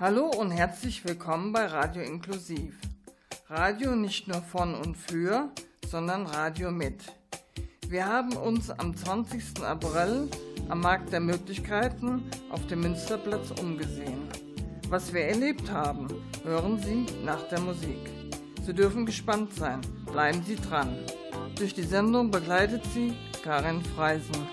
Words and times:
Hallo 0.00 0.26
und 0.26 0.52
herzlich 0.52 1.04
willkommen 1.04 1.52
bei 1.52 1.66
Radio 1.66 2.04
Inklusiv. 2.04 2.78
Radio 3.48 3.96
nicht 3.96 4.28
nur 4.28 4.40
von 4.42 4.76
und 4.76 4.96
für, 4.96 5.50
sondern 5.88 6.24
Radio 6.24 6.70
mit. 6.70 7.02
Wir 7.88 8.06
haben 8.06 8.36
uns 8.36 8.70
am 8.70 8.96
20. 8.96 9.60
April 9.64 10.30
am 10.68 10.82
Markt 10.82 11.10
der 11.12 11.18
Möglichkeiten 11.18 12.30
auf 12.48 12.64
dem 12.68 12.82
Münsterplatz 12.82 13.50
umgesehen. 13.60 14.28
Was 14.88 15.12
wir 15.12 15.22
erlebt 15.22 15.68
haben, 15.68 16.06
hören 16.44 16.78
Sie 16.80 17.04
nach 17.24 17.42
der 17.48 17.58
Musik. 17.58 18.08
Sie 18.64 18.74
dürfen 18.74 19.04
gespannt 19.04 19.52
sein. 19.52 19.80
Bleiben 20.12 20.44
Sie 20.44 20.54
dran. 20.54 20.96
Durch 21.56 21.74
die 21.74 21.82
Sendung 21.82 22.30
begleitet 22.30 22.84
Sie 22.94 23.14
Karin 23.42 23.82
Freisen. 23.82 24.46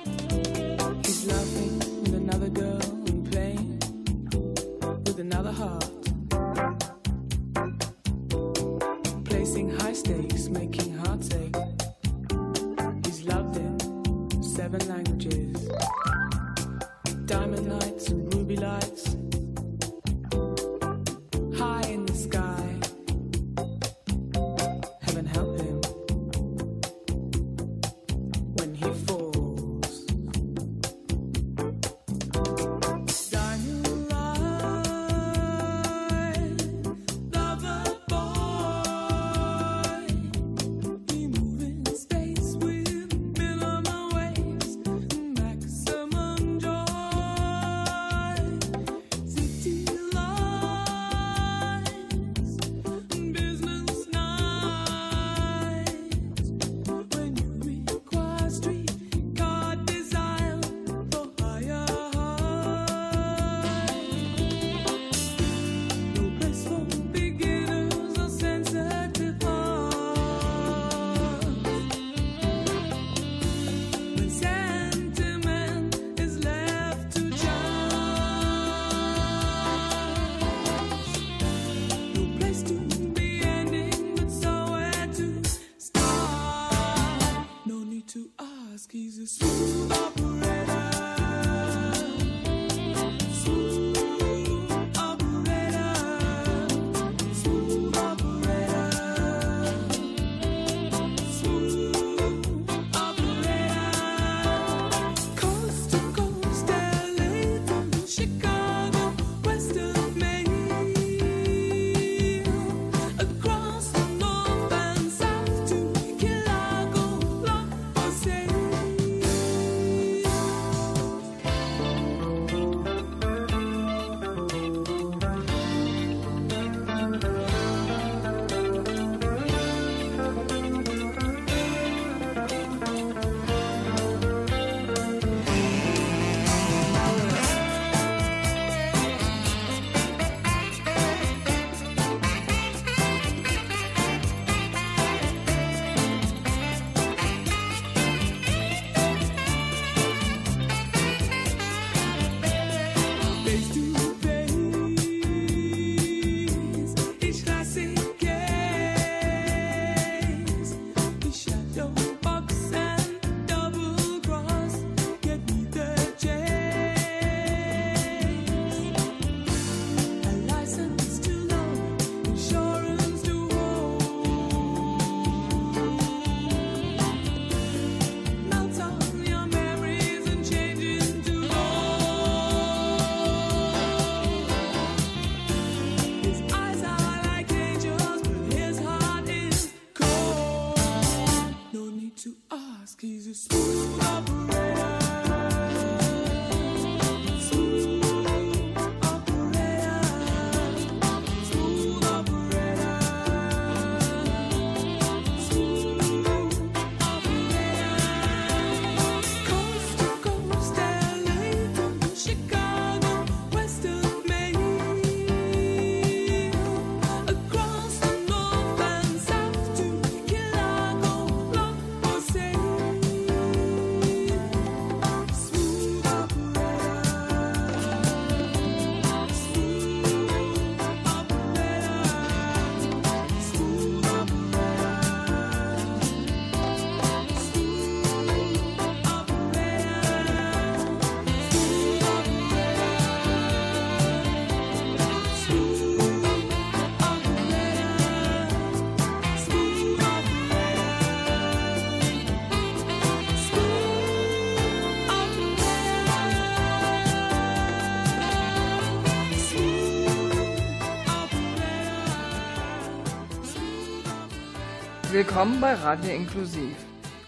Willkommen 265.35 265.59
bei 265.59 265.73
Radio 265.73 266.15
Inklusiv. 266.15 266.77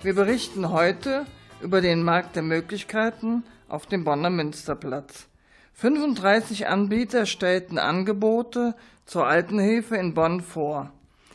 Wir 0.01 0.15
berichten 0.15 0.69
heute 0.69 1.25
über 1.59 1.81
den 1.81 2.03
Markt 2.03 2.37
der 2.37 2.41
Möglichkeiten 2.41 3.43
auf 3.67 3.85
dem 3.85 4.05
Bonner 4.05 4.29
Münsterplatz. 4.29 5.27
35 5.73 6.67
Anbieter 6.67 7.25
stellten 7.25 7.77
Angebote 7.77 8.75
zur 9.05 9.27
Altenhilfe 9.27 9.97
in 9.97 10.13
Bonn 10.13 10.39
vor. 10.39 10.89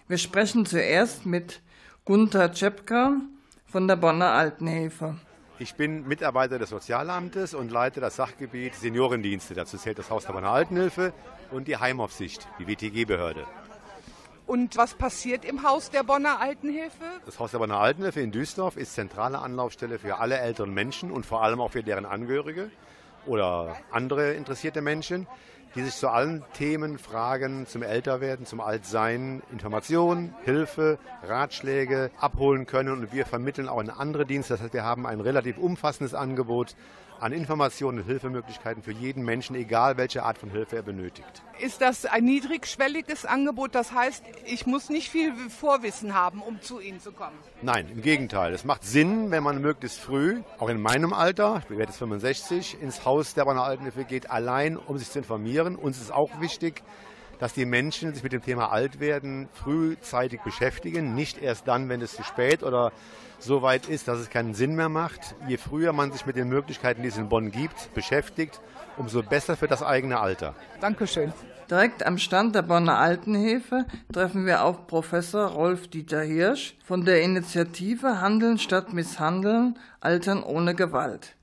Wir 0.09 0.17
sprechen 0.17 0.65
zuerst 0.65 1.27
mit 1.27 1.61
Gunther 2.07 2.55
Czepka 2.55 3.21
von 3.67 3.87
der 3.87 3.97
Bonner 3.97 4.31
Altenhilfe. 4.31 5.17
Ich 5.59 5.75
bin 5.75 6.09
Mitarbeiter 6.09 6.59
des 6.59 6.71
Sozialamtes 6.71 7.53
und 7.53 7.71
leite 7.71 8.01
das 8.01 8.17
Sachgebiet 8.17 8.77
Seniorendienste. 8.77 9.53
Dazu 9.53 9.77
zählt 9.77 9.99
das 9.99 10.09
Haus 10.09 10.25
der 10.25 10.33
Bonner 10.33 10.53
Altenhilfe 10.53 11.13
und 11.51 11.69
die 11.69 11.77
Heimaufsicht, 11.77 12.49
die 12.59 12.67
WTG-Behörde. 12.67 13.45
Und 14.47 14.77
was 14.77 14.95
passiert 14.95 15.45
im 15.45 15.63
Haus 15.63 15.91
der 15.91 16.03
Bonner 16.03 16.41
Altenhilfe? 16.41 17.05
Das 17.27 17.39
Haus 17.39 17.53
der 17.53 17.59
Bonner 17.59 17.79
Altenhilfe 17.79 18.21
in 18.21 18.33
Düsseldorf 18.33 18.77
ist 18.77 18.95
zentrale 18.95 19.39
Anlaufstelle 19.39 19.99
für 19.99 20.19
alle 20.19 20.39
älteren 20.39 20.75
Menschen 20.75 21.11
und 21.11 21.25
vor 21.25 21.43
allem 21.43 21.61
auch 21.61 21.71
für 21.71 21.83
deren 21.83 22.05
Angehörige 22.05 22.71
oder 23.27 23.77
andere 23.91 24.33
interessierte 24.35 24.83
Menschen 24.83 25.27
die 25.75 25.83
sich 25.83 25.95
zu 25.95 26.09
allen 26.09 26.45
Themen, 26.55 26.99
Fragen 26.99 27.67
zum 27.67 27.83
Älterwerden, 27.83 28.47
zum 28.47 28.61
Altsein 28.61 29.43
Informationen, 29.51 30.35
Hilfe, 30.45 30.99
Ratschläge 31.23 32.11
abholen 32.19 32.67
können. 32.67 32.93
Und 32.93 33.13
wir 33.13 33.25
vermitteln 33.25 33.69
auch 33.69 33.81
in 33.81 33.91
andere 33.91 34.27
Dienste. 34.27 34.55
Das 34.55 34.63
heißt, 34.63 34.75
wir 34.75 34.85
haben 34.85 35.07
ein 35.07 35.21
relativ 35.21 35.59
umfassendes 35.59 36.15
Angebot 36.15 36.75
an 37.23 37.33
Informationen 37.33 38.01
und 38.01 38.07
Hilfemöglichkeiten 38.07 38.83
für 38.83 38.91
jeden 38.91 39.25
Menschen, 39.25 39.55
egal 39.55 39.97
welche 39.97 40.25
Art 40.25 40.39
von 40.39 40.51
Hilfe 40.51 40.75
er 40.75 40.83
benötigt. 40.83 41.43
Ist 41.61 41.81
das 41.81 42.05
ein 42.05 42.25
niedrigschwelliges 42.25 43.27
Angebot? 43.27 43.77
Das 43.77 43.93
heißt, 43.93 44.25
ich 44.45 44.67
muss 44.67 44.91
nicht 44.91 45.09
viel 45.09 45.33
Vorwissen 45.49 46.15
haben, 46.15 46.43
um 46.43 46.61
zu 46.61 46.81
Ihnen 46.81 46.99
zu 46.99 47.13
kommen? 47.13 47.39
Nein, 47.63 47.89
im 47.89 48.03
Gegenteil. 48.03 48.53
Es 48.53 48.65
macht 48.65 48.83
Sinn, 48.83 49.31
wenn 49.31 49.45
man 49.45 49.61
möglichst 49.61 50.01
früh, 50.01 50.43
auch 50.59 50.69
in 50.69 50.83
meinem 50.83 51.13
Alter, 51.13 51.59
ich 51.63 51.67
bin 51.67 51.79
jetzt 51.79 51.97
65, 51.97 52.83
ins 52.83 53.05
Haus 53.05 53.35
der 53.35 53.45
Bonner 53.45 53.63
Altenhilfe 53.63 54.05
geht, 54.05 54.29
allein 54.29 54.77
um 54.77 54.99
sich 54.99 55.09
zu 55.09 55.21
informieren. 55.21 55.77
Uns 55.77 56.01
ist 56.01 56.13
auch 56.13 56.41
wichtig, 56.41 56.83
dass 57.43 57.55
die 57.55 57.65
Menschen 57.65 58.15
sich 58.15 58.23
mit 58.23 58.33
dem 58.33 58.41
Thema 58.41 58.71
Altwerden 58.71 59.49
frühzeitig 59.53 60.41
beschäftigen, 60.43 61.17
nicht 61.17 61.43
erst 61.43 61.67
dann, 61.67 61.89
wenn 61.89 62.01
es 62.01 62.15
zu 62.15 62.23
spät 62.23 62.63
oder 62.63 62.93
so 63.41 63.63
weit 63.63 63.89
ist, 63.89 64.07
dass 64.07 64.21
es 64.21 64.31
keinen 64.31 64.55
Sinn 64.55 64.77
mehr 64.77 64.89
macht. 64.89 65.35
Je 65.49 65.57
früher 65.57 65.93
man 65.93 66.13
sich 66.13 66.25
mit 66.25 66.37
den 66.37 66.49
Möglichkeiten, 66.49 67.03
die 67.03 67.09
es 67.09 67.19
in 67.19 67.29
Bonn 67.29 67.51
gibt, 67.51 67.93
beschäftigt, 67.95 68.61
umso 68.97 69.25
besser 69.25 69.57
für 69.57 69.67
das 69.67 69.83
eigene 69.83 70.21
Alter. 70.21 70.55
Dankeschön. 70.81 71.33
Direkt 71.69 72.07
am 72.07 72.17
Stand 72.17 72.55
der 72.55 72.63
Bonner 72.63 72.99
Altenhilfe 72.99 73.87
treffen 74.13 74.47
wir 74.47 74.63
auf 74.63 74.87
Professor 74.87 75.47
Rolf 75.47 75.89
Dieter 75.89 76.23
Hirsch 76.23 76.77
von 76.85 77.05
der 77.05 77.23
Initiative 77.23 78.21
Handeln 78.21 78.59
statt 78.59 78.93
Misshandeln, 78.93 79.77
Altern 79.99 80.45
ohne 80.45 80.77
Gewalt. 80.77 81.35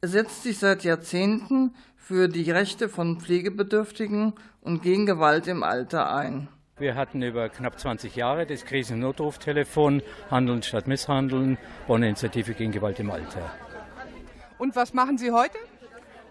Er 0.00 0.08
setzt 0.08 0.44
sich 0.44 0.60
seit 0.60 0.84
Jahrzehnten 0.84 1.74
für 2.08 2.26
die 2.26 2.50
Rechte 2.50 2.88
von 2.88 3.20
Pflegebedürftigen 3.20 4.32
und 4.62 4.82
gegen 4.82 5.04
Gewalt 5.04 5.46
im 5.46 5.62
Alter 5.62 6.10
ein. 6.10 6.48
Wir 6.78 6.94
hatten 6.94 7.20
über 7.20 7.50
knapp 7.50 7.78
20 7.78 8.16
Jahre 8.16 8.46
das 8.46 8.64
Krisennotruftelefon 8.64 10.00
Handeln 10.30 10.62
statt 10.62 10.86
Misshandeln, 10.86 11.58
Bonner 11.86 12.06
Initiative 12.06 12.54
gegen 12.54 12.72
Gewalt 12.72 12.98
im 12.98 13.10
Alter. 13.10 13.50
Und 14.56 14.74
was 14.74 14.94
machen 14.94 15.18
Sie 15.18 15.32
heute? 15.32 15.58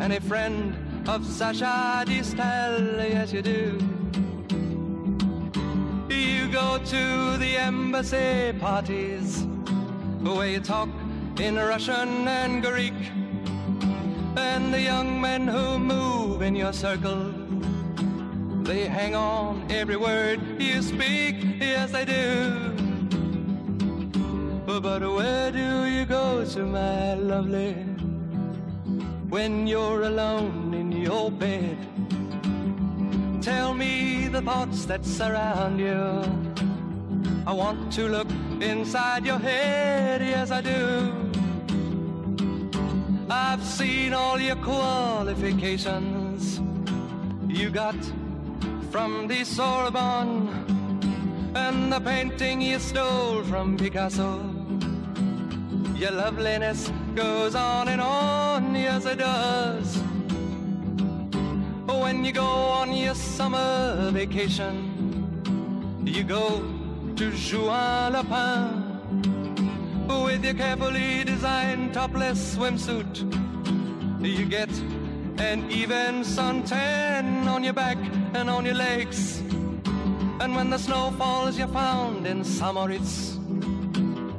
and 0.00 0.12
a 0.12 0.20
friend 0.20 0.76
of 1.08 1.24
Sasha 1.24 2.04
Distel, 2.06 2.96
yes 2.98 3.32
you 3.32 3.42
do. 3.42 3.78
You 6.08 6.48
go 6.52 6.78
to 6.78 7.36
the 7.38 7.56
embassy 7.56 8.52
parties 8.58 9.46
where 10.22 10.48
you 10.48 10.60
talk 10.60 10.88
in 11.38 11.56
Russian 11.56 12.26
and 12.28 12.62
Greek, 12.62 12.94
and 14.36 14.72
the 14.72 14.80
young 14.80 15.20
men 15.20 15.46
who 15.46 15.78
move 15.78 16.42
in 16.42 16.54
your 16.56 16.72
circle, 16.72 17.32
they 18.62 18.86
hang 18.86 19.14
on 19.14 19.66
every 19.70 19.96
word 19.96 20.40
you 20.60 20.82
speak, 20.82 21.36
yes 21.60 21.92
they 21.92 22.04
do. 22.04 22.70
But 24.66 25.02
where 25.02 25.52
do 25.52 25.84
you 25.84 26.04
go 26.04 26.44
to, 26.44 26.60
my 26.60 27.14
lovely? 27.14 27.93
When 29.34 29.66
you're 29.66 30.02
alone 30.02 30.72
in 30.74 30.92
your 30.92 31.28
bed. 31.28 31.76
Tell 33.42 33.74
me 33.74 34.28
the 34.28 34.40
thoughts 34.40 34.84
that 34.84 35.04
surround 35.04 35.80
you. 35.80 36.22
I 37.44 37.52
want 37.52 37.92
to 37.94 38.08
look 38.08 38.28
inside 38.60 39.26
your 39.26 39.40
head, 39.40 40.20
yes, 40.20 40.52
I 40.52 40.60
do. 40.60 41.12
I've 43.28 43.64
seen 43.64 44.14
all 44.14 44.40
your 44.40 44.54
qualifications 44.54 46.60
you 47.48 47.70
got 47.70 47.96
from 48.92 49.26
the 49.26 49.42
Sorbonne 49.42 50.46
and 51.56 51.92
the 51.92 51.98
painting 51.98 52.60
you 52.60 52.78
stole 52.78 53.42
from 53.42 53.76
Picasso. 53.76 54.53
Your 55.94 56.10
loveliness 56.10 56.90
goes 57.14 57.54
on 57.54 57.88
and 57.88 58.00
on, 58.00 58.74
yes 58.74 59.06
it 59.06 59.18
does. 59.18 59.96
When 61.86 62.24
you 62.24 62.32
go 62.32 62.44
on 62.44 62.92
your 62.92 63.14
summer 63.14 64.10
vacation, 64.10 66.02
you 66.04 66.24
go 66.24 66.60
to 67.16 67.30
Juan 67.30 68.12
Lapin 68.12 68.94
with 70.08 70.44
your 70.44 70.54
carefully 70.54 71.22
designed 71.24 71.94
topless 71.94 72.56
swimsuit. 72.56 73.22
You 74.20 74.46
get 74.46 74.70
an 75.38 75.70
even 75.70 76.22
suntan 76.22 77.46
on 77.46 77.62
your 77.62 77.72
back 77.72 77.98
and 78.34 78.50
on 78.50 78.64
your 78.64 78.74
legs. 78.74 79.38
And 80.40 80.56
when 80.56 80.70
the 80.70 80.78
snow 80.78 81.12
falls, 81.16 81.56
you're 81.56 81.68
found 81.68 82.26
in 82.26 82.42
Samoritz 82.42 83.33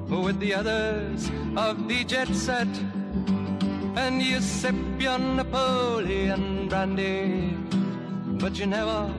with 0.09 0.39
the 0.39 0.53
others 0.53 1.31
of 1.55 1.88
the 1.88 2.03
jet 2.03 2.27
set. 2.29 2.67
And 3.95 4.21
you 4.21 4.41
sip 4.41 4.75
your 5.00 5.17
Napoleon 5.17 6.67
brandy, 6.67 7.55
but 8.39 8.59
you 8.59 8.67
never 8.67 9.13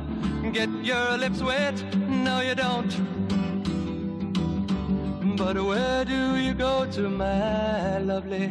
get 0.53 0.69
your 0.85 1.17
lips 1.17 1.43
wet. 1.43 1.83
No, 1.97 2.41
you 2.41 2.55
don't. 2.55 2.95
But 5.37 5.63
where 5.63 6.05
do 6.05 6.37
you 6.37 6.55
go 6.55 6.87
to, 6.93 7.09
my 7.09 7.99
lovely, 7.99 8.49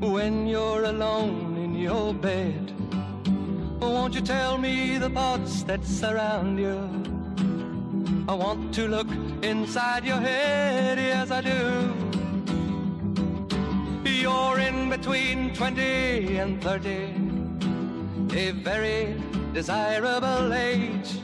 when 0.00 0.46
you're 0.46 0.84
alone 0.84 1.56
in 1.56 1.74
your 1.74 2.12
bed? 2.14 2.72
Won't 3.80 4.14
you 4.14 4.20
tell 4.20 4.58
me 4.58 4.98
the 4.98 5.10
thoughts 5.10 5.62
that 5.64 5.84
surround 5.84 6.58
you? 6.58 7.13
I 8.26 8.32
want 8.32 8.72
to 8.76 8.88
look 8.88 9.08
inside 9.42 10.06
your 10.06 10.16
head, 10.16 10.96
yes 10.96 11.30
I 11.30 11.42
do. 11.42 11.92
You're 14.10 14.58
in 14.60 14.88
between 14.88 15.54
20 15.54 16.38
and 16.38 16.62
30, 16.62 16.90
a 18.34 18.52
very 18.52 19.20
desirable 19.52 20.54
age. 20.54 21.18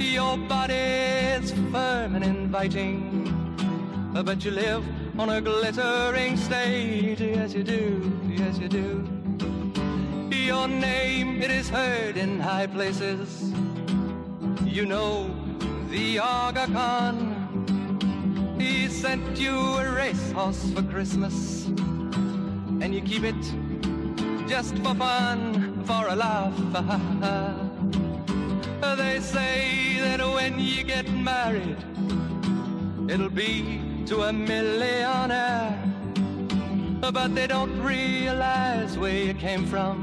Your 0.00 0.36
body's 0.36 1.52
firm 1.70 2.16
and 2.16 2.24
inviting, 2.24 3.30
but 4.12 4.44
you 4.44 4.50
live 4.50 4.84
on 5.16 5.28
a 5.28 5.40
glittering 5.40 6.36
stage. 6.36 7.20
Yes, 7.20 7.54
you 7.54 7.62
do, 7.62 8.12
yes, 8.28 8.58
you 8.58 8.68
do. 8.68 9.08
Your 10.32 10.66
name, 10.66 11.40
it 11.40 11.52
is 11.52 11.68
heard 11.68 12.16
in 12.16 12.40
high 12.40 12.66
places. 12.66 13.52
You 14.64 14.86
know 14.86 15.33
the 15.94 16.18
Aga 16.18 16.66
Khan. 16.72 17.16
He 18.58 18.88
sent 18.88 19.38
you 19.38 19.54
a 19.54 19.92
racehorse 19.94 20.72
for 20.72 20.82
Christmas, 20.82 21.66
and 22.82 22.92
you 22.92 23.00
keep 23.00 23.22
it 23.22 23.42
just 24.48 24.76
for 24.78 24.94
fun, 24.96 25.84
for 25.84 26.08
a 26.08 26.16
laugh. 26.16 26.56
they 28.96 29.20
say 29.20 29.98
that 30.00 30.18
when 30.18 30.58
you 30.58 30.82
get 30.82 31.08
married, 31.12 31.78
it'll 33.08 33.36
be 33.46 33.80
to 34.06 34.22
a 34.22 34.32
millionaire. 34.32 35.78
But 37.00 37.36
they 37.36 37.46
don't 37.46 37.80
realize 37.80 38.98
where 38.98 39.26
you 39.26 39.34
came 39.34 39.64
from. 39.64 39.96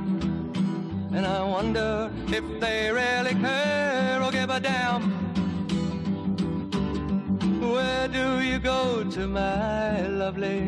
And 1.14 1.26
I 1.26 1.44
wonder 1.44 2.10
if 2.28 2.46
they 2.62 2.92
really 2.92 3.36
care 3.42 4.24
or 4.24 4.32
give 4.32 4.50
a 4.50 4.62
damn. 4.62 5.31
Where 7.62 8.08
do 8.08 8.40
you 8.42 8.58
go 8.58 9.04
to, 9.04 9.28
my 9.28 10.08
lovely, 10.08 10.62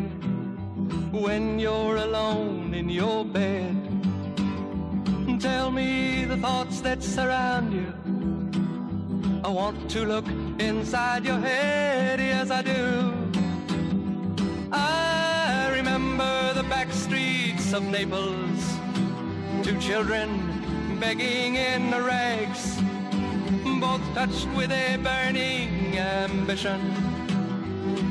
when 1.11 1.57
you're 1.57 1.97
alone 1.97 2.75
in 2.75 2.87
your 2.87 3.25
bed? 3.25 3.75
Tell 5.39 5.71
me 5.71 6.25
the 6.25 6.37
thoughts 6.37 6.81
that 6.81 7.01
surround 7.01 7.73
you. 7.73 7.91
I 9.43 9.49
want 9.49 9.89
to 9.89 10.05
look 10.05 10.27
inside 10.59 11.25
your 11.25 11.39
head, 11.39 12.19
yes, 12.19 12.51
I 12.51 12.61
do. 12.61 13.11
I 14.71 15.71
remember 15.75 16.53
the 16.53 16.63
back 16.63 16.91
streets 16.93 17.73
of 17.73 17.81
Naples, 17.83 18.77
two 19.63 19.79
children 19.79 20.29
begging 20.99 21.55
in 21.55 21.89
the 21.89 22.03
rags, 22.03 22.79
both 23.81 24.03
touched 24.13 24.47
with 24.55 24.71
a 24.71 24.97
burning 24.97 25.82
ambition 25.97 26.79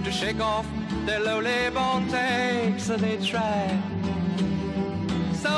to 0.05 0.11
shake 0.11 0.41
off 0.41 0.67
their 1.07 1.21
lowly 1.21 1.71
bones 1.71 2.13
takes 2.13 2.85
so 2.85 2.97
they 2.97 3.17
try. 3.19 3.81
So 5.35 5.55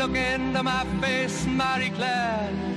look 0.00 0.16
into 0.16 0.62
my 0.62 0.84
face, 1.00 1.46
Marie 1.46 1.90
Claire 1.90 2.68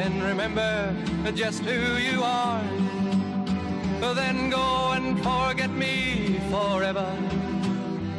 and 0.00 0.22
remember 0.22 0.96
just 1.34 1.62
who 1.62 1.96
you 1.98 2.22
are. 2.22 2.62
Then 4.14 4.50
go 4.50 4.92
and 4.92 5.18
forget 5.22 5.70
me 5.70 6.40
forever. 6.50 7.08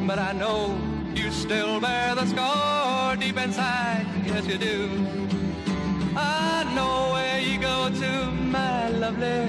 But 0.06 0.18
I 0.18 0.32
know 0.32 0.78
you 1.14 1.30
still 1.30 1.80
bear 1.80 2.14
the 2.14 2.26
scar 2.26 3.16
deep 3.16 3.36
inside, 3.36 4.06
yes 4.24 4.46
you 4.46 4.58
do. 4.58 4.88
I 6.16 6.64
know 6.76 7.12
where 7.14 7.40
you 7.40 7.58
go 7.58 7.90
to, 8.02 8.12
lovely, 9.02 9.48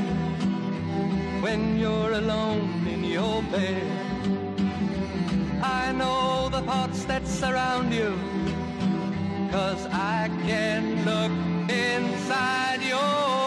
when 1.43 1.77
you're 1.77 2.13
alone 2.13 2.87
in 2.87 3.03
your 3.03 3.43
bed. 3.51 3.83
I 5.61 5.91
know 5.91 6.49
the 6.49 6.61
thoughts 6.61 7.05
that 7.05 7.27
surround 7.27 7.93
you, 7.93 8.17
cause 9.51 9.85
I 9.91 10.31
can 10.47 10.81
look 11.05 11.33
inside 11.69 12.81
your 12.81 13.42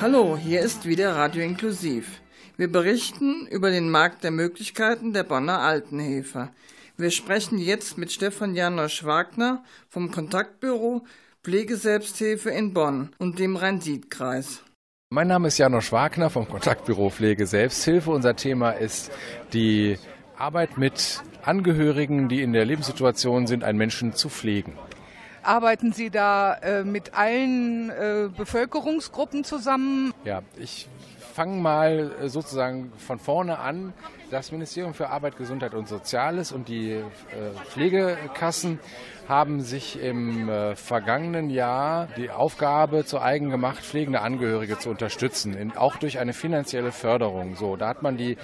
Hallo, 0.00 0.34
hier 0.34 0.62
ist 0.62 0.86
wieder 0.86 1.14
Radio 1.14 1.42
Inklusiv. 1.42 2.22
Wir 2.56 2.72
berichten 2.72 3.46
über 3.50 3.70
den 3.70 3.90
Markt 3.90 4.24
der 4.24 4.30
Möglichkeiten 4.30 5.12
der 5.12 5.24
Bonner 5.24 5.58
Altenhefer. 5.58 6.52
Wir 6.96 7.10
sprechen 7.10 7.58
jetzt 7.58 7.98
mit 7.98 8.10
Stefan 8.10 8.54
Janosch 8.54 9.04
Wagner 9.04 9.62
vom 9.90 10.10
Kontaktbüro 10.10 11.02
Pflegeselbsthilfe 11.44 12.48
in 12.48 12.72
Bonn 12.72 13.10
und 13.18 13.38
dem 13.38 13.56
Rhein-Sieg-Kreis. 13.56 14.62
Mein 15.10 15.28
Name 15.28 15.48
ist 15.48 15.58
Janosch 15.58 15.92
Wagner 15.92 16.30
vom 16.30 16.48
Kontaktbüro 16.48 17.10
Pflege 17.10 17.46
Selbsthilfe. 17.46 18.10
Unser 18.10 18.36
Thema 18.36 18.70
ist 18.70 19.12
die 19.52 19.98
Arbeit 20.38 20.78
mit 20.78 21.20
Angehörigen, 21.42 22.30
die 22.30 22.40
in 22.40 22.54
der 22.54 22.64
Lebenssituation 22.64 23.46
sind, 23.46 23.64
einen 23.64 23.76
Menschen 23.76 24.14
zu 24.14 24.30
pflegen. 24.30 24.78
Arbeiten 25.42 25.92
Sie 25.92 26.10
da 26.10 26.54
äh, 26.54 26.84
mit 26.84 27.14
allen 27.14 27.90
äh, 27.90 28.28
Bevölkerungsgruppen 28.36 29.44
zusammen? 29.44 30.12
Ja, 30.24 30.42
ich 30.58 30.88
fange 31.30 31.56
mal 31.60 32.12
äh, 32.20 32.28
sozusagen 32.28 32.92
von 32.98 33.18
vorne 33.18 33.58
an. 33.58 33.92
Das 34.30 34.52
Ministerium 34.52 34.94
für 34.94 35.08
Arbeit, 35.08 35.36
Gesundheit 35.36 35.74
und 35.74 35.88
Soziales 35.88 36.52
und 36.52 36.68
die 36.68 36.92
äh, 36.92 37.04
Pflegekassen 37.70 38.78
haben 39.28 39.60
sich 39.60 40.00
im 40.00 40.48
äh, 40.48 40.76
vergangenen 40.76 41.50
Jahr 41.50 42.08
die 42.16 42.30
Aufgabe 42.30 43.04
zu 43.04 43.20
eigen 43.20 43.50
gemacht, 43.50 43.82
pflegende 43.82 44.20
Angehörige 44.20 44.78
zu 44.78 44.90
unterstützen, 44.90 45.54
in, 45.54 45.76
auch 45.76 45.96
durch 45.96 46.18
eine 46.18 46.32
finanzielle 46.32 46.92
Förderung. 46.92 47.56
So, 47.56 47.76
da 47.76 47.88
hat 47.88 48.02
man 48.02 48.16
die 48.16 48.36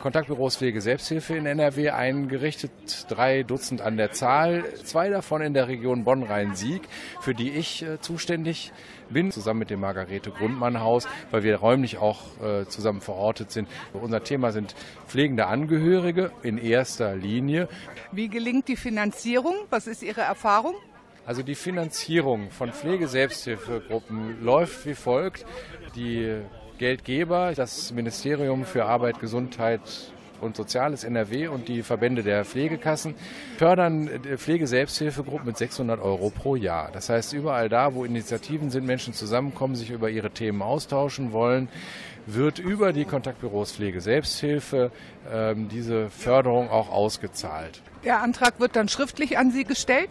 Kontaktbüros 0.00 0.56
Pflege 0.56 0.80
Selbsthilfe 0.80 1.36
in 1.36 1.44
NRW 1.44 1.90
eingerichtet, 1.90 2.70
drei 3.08 3.42
Dutzend 3.42 3.82
an 3.82 3.98
der 3.98 4.12
Zahl, 4.12 4.64
zwei 4.82 5.10
davon 5.10 5.42
in 5.42 5.52
der 5.52 5.68
Region 5.68 6.04
Bonn-Rhein-Sieg, 6.04 6.82
für 7.20 7.34
die 7.34 7.50
ich 7.50 7.82
äh, 7.82 8.00
zuständig 8.00 8.72
bin, 9.10 9.30
zusammen 9.30 9.60
mit 9.60 9.70
dem 9.70 9.80
Margarete 9.80 10.30
Grundmann 10.30 10.80
Haus, 10.80 11.06
weil 11.30 11.42
wir 11.42 11.56
räumlich 11.56 11.98
auch 11.98 12.40
äh, 12.42 12.66
zusammen 12.66 13.02
verortet 13.02 13.50
sind. 13.50 13.68
Unser 13.92 14.24
Thema 14.24 14.52
sind 14.52 14.74
pflegende 15.06 15.46
Angehörige 15.46 16.32
in 16.42 16.56
erster 16.56 17.14
Linie. 17.14 17.68
Wie 18.10 18.28
gelingt 18.28 18.68
die 18.68 18.76
Finanzierung? 18.76 19.54
Was 19.68 19.86
ist 19.86 20.02
Ihre 20.02 20.22
Erfahrung? 20.22 20.74
Also 21.26 21.42
die 21.42 21.54
Finanzierung 21.54 22.50
von 22.50 22.72
Pflege-Selbsthilfegruppen 22.72 24.42
läuft 24.42 24.86
wie 24.86 24.94
folgt. 24.94 25.44
Die 25.94 26.40
Geldgeber, 26.80 27.52
das 27.54 27.92
Ministerium 27.92 28.64
für 28.64 28.86
Arbeit, 28.86 29.20
Gesundheit 29.20 29.82
und 30.40 30.56
Soziales 30.56 31.04
NRW 31.04 31.48
und 31.48 31.68
die 31.68 31.82
Verbände 31.82 32.22
der 32.22 32.46
Pflegekassen 32.46 33.14
fördern 33.58 34.08
äh, 34.08 34.38
Pflegeselbsthilfegruppen 34.38 35.46
mit 35.46 35.58
600 35.58 36.00
Euro 36.00 36.30
pro 36.30 36.56
Jahr. 36.56 36.88
Das 36.90 37.10
heißt, 37.10 37.34
überall 37.34 37.68
da, 37.68 37.94
wo 37.94 38.06
Initiativen 38.06 38.70
sind, 38.70 38.86
Menschen 38.86 39.12
zusammenkommen, 39.12 39.74
sich 39.74 39.90
über 39.90 40.08
ihre 40.08 40.30
Themen 40.30 40.62
austauschen 40.62 41.32
wollen, 41.32 41.68
wird 42.24 42.58
über 42.58 42.94
die 42.94 43.04
Kontaktbüros 43.04 43.72
Pflege 43.72 44.00
Selbsthilfe 44.00 44.90
ähm, 45.30 45.68
diese 45.68 46.08
Förderung 46.08 46.70
auch 46.70 46.90
ausgezahlt. 46.90 47.82
Der 48.04 48.22
Antrag 48.22 48.58
wird 48.58 48.74
dann 48.74 48.88
schriftlich 48.88 49.36
an 49.36 49.50
Sie 49.50 49.64
gestellt? 49.64 50.08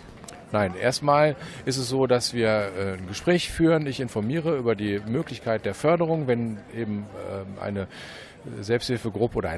Nein, 0.52 0.74
erstmal 0.76 1.36
ist 1.66 1.78
es 1.78 1.90
so, 1.90 2.08
dass 2.08 2.34
wir 2.34 2.48
äh, 2.48 2.94
ein 2.94 3.08
Gespräch 3.08 3.52
führen. 3.52 3.86
Ich 3.86 4.00
informiere 4.00 4.58
über 4.58 4.76
die 4.76 5.00
Möglichkeit 5.08 5.66
der 5.66 5.76
Förderung, 5.76 6.28
wenn 6.28 6.58
eben 6.76 7.06
äh, 7.60 7.64
eine 7.64 7.88
Selbsthilfegruppe 8.62 9.38
oder 9.38 9.56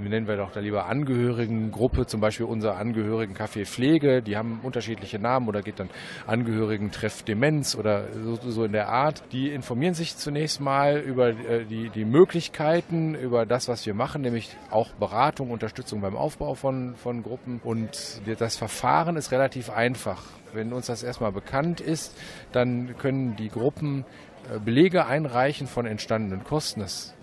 wie 0.00 0.08
nennen 0.08 0.28
wir 0.28 0.36
doch 0.36 0.52
da 0.52 0.60
lieber 0.60 0.86
Angehörigengruppe, 0.86 2.06
zum 2.06 2.20
Beispiel 2.20 2.46
unser 2.46 2.76
Angehörigen 2.76 3.34
Café 3.34 3.66
Pflege, 3.66 4.22
die 4.22 4.36
haben 4.36 4.60
unterschiedliche 4.62 5.18
Namen 5.18 5.48
oder 5.48 5.62
geht 5.62 5.80
dann 5.80 5.90
Angehörigen 6.26 6.90
Treff 6.90 7.22
Demenz 7.22 7.74
oder 7.74 8.08
so, 8.12 8.36
so 8.36 8.64
in 8.64 8.72
der 8.72 8.88
Art. 8.88 9.22
Die 9.32 9.50
informieren 9.50 9.94
sich 9.94 10.16
zunächst 10.16 10.60
mal 10.60 10.98
über 10.98 11.30
äh, 11.30 11.64
die, 11.64 11.90
die 11.90 12.04
Möglichkeiten, 12.04 13.14
über 13.14 13.46
das, 13.46 13.68
was 13.68 13.84
wir 13.86 13.94
machen, 13.94 14.22
nämlich 14.22 14.56
auch 14.70 14.92
Beratung, 14.92 15.50
Unterstützung 15.50 16.00
beim 16.00 16.16
Aufbau 16.16 16.54
von, 16.54 16.94
von 16.96 17.22
Gruppen 17.22 17.60
und 17.64 18.20
das 18.38 18.56
Verfahren 18.56 19.16
ist 19.16 19.32
relativ 19.32 19.70
einfach. 19.70 20.22
Wenn 20.52 20.72
uns 20.72 20.86
das 20.86 21.02
erstmal 21.02 21.32
bekannt 21.32 21.80
ist, 21.80 22.16
dann 22.52 22.96
können 22.96 23.34
die 23.36 23.48
Gruppen 23.48 24.04
äh, 24.52 24.58
Belege 24.58 25.06
einreichen 25.06 25.66
von 25.66 25.86
entstandenen 25.86 26.44
Kosten. 26.44 26.80
Das 26.80 27.14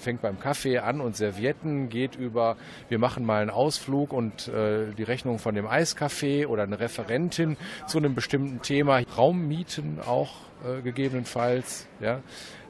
fängt 0.00 0.22
beim 0.22 0.40
Kaffee 0.40 0.78
an 0.78 1.00
und 1.00 1.16
Servietten, 1.16 1.88
geht 1.88 2.16
über, 2.16 2.56
wir 2.88 2.98
machen 2.98 3.24
mal 3.24 3.42
einen 3.42 3.50
Ausflug 3.50 4.12
und 4.12 4.48
äh, 4.48 4.92
die 4.96 5.02
Rechnung 5.02 5.38
von 5.38 5.54
dem 5.54 5.66
Eiskaffee 5.66 6.46
oder 6.46 6.62
eine 6.64 6.80
Referentin 6.80 7.56
zu 7.86 7.98
einem 7.98 8.14
bestimmten 8.14 8.62
Thema, 8.62 9.00
Raummieten 9.16 10.00
auch 10.04 10.49
äh, 10.64 10.82
gegebenenfalls, 10.82 11.86
ja. 12.00 12.20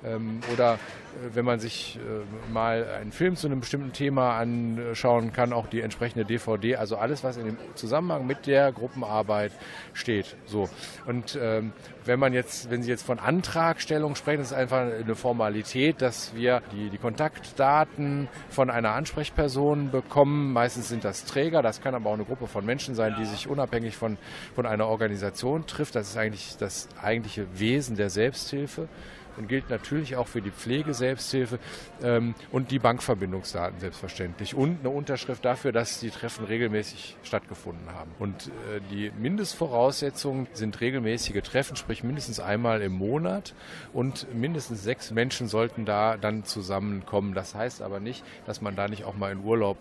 Ähm, 0.03 0.41
oder 0.53 0.75
äh, 0.75 1.35
wenn 1.35 1.45
man 1.45 1.61
sich 1.61 1.99
äh, 1.99 2.53
mal 2.53 2.87
einen 3.01 3.13
Film 3.13 3.37
zu 3.37 3.47
einem 3.47 3.61
bestimmten 3.61 3.93
Thema 3.93 4.39
anschauen 4.39 5.33
kann, 5.33 5.53
auch 5.53 5.67
die 5.67 5.83
entsprechende 5.83 6.25
DVD, 6.25 6.77
also 6.77 6.97
alles, 6.97 7.23
was 7.23 7.37
in 7.37 7.47
dem 7.47 7.57
Zusammenhang 7.75 8.27
mit 8.27 8.47
der 8.47 8.73
Gruppenarbeit 8.73 9.53
steht. 9.93 10.37
So. 10.47 10.71
Und 11.07 11.39
ähm, 11.41 11.73
wenn 12.07 12.19
man 12.19 12.33
jetzt, 12.33 12.71
wenn 12.71 12.83
Sie 12.83 12.89
jetzt 12.89 13.05
von 13.05 13.19
Antragstellung 13.19 14.15
sprechen, 14.15 14.41
ist 14.41 14.49
es 14.49 14.53
einfach 14.57 14.81
eine 14.81 15.15
Formalität, 15.15 16.01
dass 16.01 16.35
wir 16.35 16.63
die, 16.73 16.89
die 16.89 16.99
Kontaktdaten 16.99 18.29
von 18.49 18.71
einer 18.71 18.93
Ansprechperson 18.93 19.91
bekommen. 19.91 20.53
Meistens 20.55 20.89
sind 20.89 21.05
das 21.05 21.27
Träger, 21.27 21.61
das 21.61 21.83
kann 21.83 21.95
aber 21.95 22.09
auch 22.09 22.15
eine 22.15 22.25
Gruppe 22.25 22.47
von 22.47 22.65
Menschen 22.65 22.95
sein, 22.95 23.17
die 23.19 23.27
sich 23.27 23.49
unabhängig 23.49 23.97
von, 23.97 24.17
von 24.55 24.65
einer 24.65 24.87
Organisation 24.87 25.67
trifft. 25.67 25.95
Das 25.95 26.09
ist 26.09 26.17
eigentlich 26.17 26.57
das 26.59 26.89
eigentliche 27.03 27.47
Wesen 27.59 27.80
der 27.89 28.11
Selbsthilfe 28.11 28.89
und 29.37 29.49
gilt 29.49 29.71
natürlich 29.71 30.17
auch 30.17 30.29
für 30.29 30.43
die 30.43 30.51
Pflegeselbsthilfe 30.51 31.59
ähm, 32.03 32.35
und 32.53 32.71
die 32.71 32.79
Bankverbindungsdaten 32.79 33.81
selbstverständlich 33.81 34.55
und 34.55 34.81
eine 34.81 34.91
Unterschrift 34.91 35.45
dafür, 35.45 35.73
dass 35.73 36.01
die 36.01 36.11
Treffen 36.11 36.45
regelmäßig 36.45 37.17
stattgefunden 37.23 37.93
haben. 37.93 38.11
Und 38.19 38.49
äh, 38.49 38.81
die 38.91 39.11
Mindestvoraussetzungen 39.19 40.47
sind 40.53 40.81
regelmäßige 40.81 41.43
Treffen, 41.43 41.77
sprich 41.77 42.03
mindestens 42.03 42.41
einmal 42.41 42.83
im 42.83 42.93
Monat 42.93 43.55
und 43.93 44.33
mindestens 44.35 44.83
sechs 44.83 45.11
Menschen 45.11 45.49
sollten 45.49 45.85
da 45.85 46.17
dann 46.17 46.45
zusammenkommen. 46.45 47.35
Das 47.35 47.55
heißt 47.55 47.83
aber 47.83 48.01
nicht, 48.01 48.25
dass 48.47 48.61
man 48.61 48.77
da 48.77 48.89
nicht 48.89 49.05
auch 49.05 49.17
mal 49.17 49.33
in 49.33 49.43
Urlaub 49.45 49.79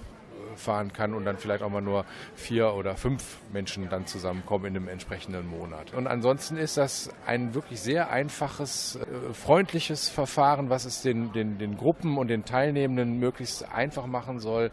fahren 0.60 0.94
kann 0.94 1.14
und 1.14 1.26
dann 1.26 1.38
vielleicht 1.38 1.64
auch 1.64 1.70
mal 1.70 1.82
nur 1.82 2.06
vier 2.36 2.74
oder 2.74 2.96
fünf 2.96 3.38
Menschen 3.52 3.90
dann 3.90 4.06
zusammenkommen 4.06 4.66
in 4.66 4.76
einem 4.76 4.88
entsprechenden 4.88 5.48
Monat. 5.48 5.94
Und 5.94 6.08
ansonsten 6.08 6.58
ist 6.58 6.78
das 6.78 7.10
ein 7.26 7.54
wirklich 7.54 7.80
sehr 7.82 8.12
einfaches, 8.12 8.98
äh, 8.98 9.34
freundliches 9.34 10.10
Verfahren, 10.10 10.70
was 10.70 10.86
es 10.86 11.02
den, 11.02 11.32
den, 11.32 11.58
den 11.58 11.78
Gruppen 11.78 12.18
und 12.18 12.28
den 12.28 12.46
Teilnehmenden 12.46 13.18
möglichst 13.18 13.70
einfach 13.72 14.06
machen 14.06 14.40
soll, 14.40 14.72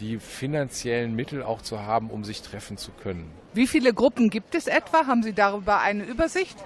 die 0.00 0.18
finanziellen 0.18 1.14
Mittel 1.14 1.42
auch 1.42 1.62
zu 1.62 1.80
haben, 1.80 2.10
um 2.10 2.24
sich 2.24 2.42
treffen 2.42 2.76
zu 2.76 2.90
können. 2.92 3.30
Wie 3.52 3.66
viele 3.66 3.92
Gruppen 3.92 4.28
gibt 4.28 4.54
es 4.54 4.66
etwa? 4.66 5.06
Haben 5.06 5.22
Sie 5.22 5.32
darüber 5.32 5.80
eine 5.80 6.04
Übersicht? 6.04 6.56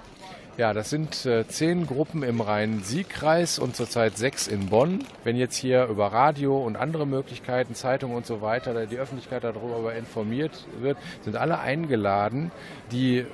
Ja, 0.57 0.73
das 0.73 0.89
sind 0.89 1.25
äh, 1.25 1.47
zehn 1.47 1.87
Gruppen 1.87 2.23
im 2.23 2.41
Rhein-Sieg-Kreis 2.41 3.57
und 3.57 3.73
zurzeit 3.73 4.17
sechs 4.17 4.47
in 4.47 4.67
Bonn. 4.67 5.05
Wenn 5.23 5.37
jetzt 5.37 5.55
hier 5.55 5.85
über 5.85 6.07
Radio 6.07 6.57
und 6.57 6.75
andere 6.75 7.07
Möglichkeiten, 7.07 7.73
Zeitungen 7.73 8.17
und 8.17 8.25
so 8.25 8.41
weiter, 8.41 8.85
die 8.85 8.97
Öffentlichkeit 8.97 9.45
darüber 9.45 9.95
informiert 9.95 10.67
wird, 10.81 10.97
sind 11.21 11.37
alle 11.37 11.59
eingeladen, 11.59 12.51
die 12.91 13.25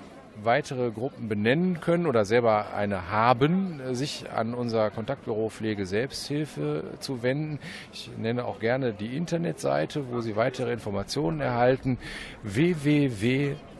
weitere 0.44 0.92
Gruppen 0.92 1.28
benennen 1.28 1.82
können 1.82 2.06
oder 2.06 2.24
selber 2.24 2.76
eine 2.76 3.10
haben, 3.10 3.80
äh, 3.80 3.96
sich 3.96 4.30
an 4.30 4.54
unser 4.54 4.92
Kontaktbüro 4.92 5.50
Pflege 5.50 5.88
Selbsthilfe 5.88 6.84
zu 7.00 7.24
wenden. 7.24 7.58
Ich 7.94 8.12
nenne 8.18 8.46
auch 8.46 8.60
gerne 8.60 8.94
die 8.94 9.18
Internetseite, 9.18 10.12
wo 10.12 10.22
Sie 10.22 10.36
weitere 10.36 10.72
Informationen 10.72 11.42
erhalten. 11.42 11.98
www.pflegeselbsthilfe-bonn.de 12.44 13.77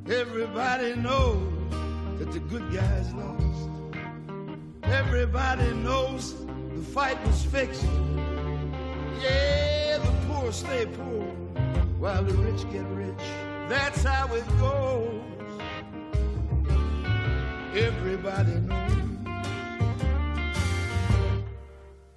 Everybody 0.07 0.97
knows 0.97 1.51
that 2.19 2.31
the 2.31 2.41
good 2.41 2.71
guys 2.71 3.11
lost. 3.15 3.69
Everybody 4.83 5.73
knows 5.73 6.35
the 6.45 6.83
fight 6.93 7.19
was 7.25 7.43
fixed. 7.43 7.85
Yeah, 9.19 9.97
the 9.97 10.13
poor 10.27 10.51
stay 10.51 10.85
poor 10.85 11.25
while 11.97 12.23
the 12.23 12.33
rich 12.33 12.71
get 12.71 12.85
rich. 12.89 13.25
That's 13.67 14.03
how 14.03 14.31
it 14.35 14.45
goes. 14.59 15.38
Everybody 17.75 18.55
knows. 18.55 18.91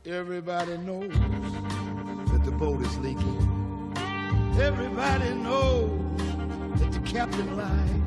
Everybody 0.06 0.78
knows 0.78 1.12
that 1.12 2.42
the 2.42 2.52
boat 2.52 2.80
is 2.80 2.98
leaking. 2.98 3.92
Everybody 4.58 5.34
knows 5.34 6.00
that 6.80 6.92
the 6.92 7.00
captain 7.00 7.54
lied. 7.54 8.02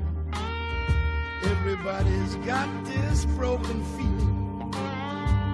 Everybody's 1.43 2.35
got 2.47 2.67
this 2.85 3.25
broken 3.37 3.83
feeling. 3.95 4.73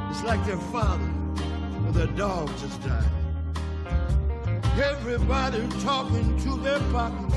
It's 0.09 0.23
like 0.23 0.45
their 0.45 0.63
father 0.71 1.11
or 1.85 1.91
their 1.91 2.07
dog 2.07 2.47
just 2.59 2.81
died. 2.83 3.03
Everybody 4.81 5.67
talking 5.81 6.39
to 6.43 6.55
their 6.61 6.79
pockets. 6.93 7.35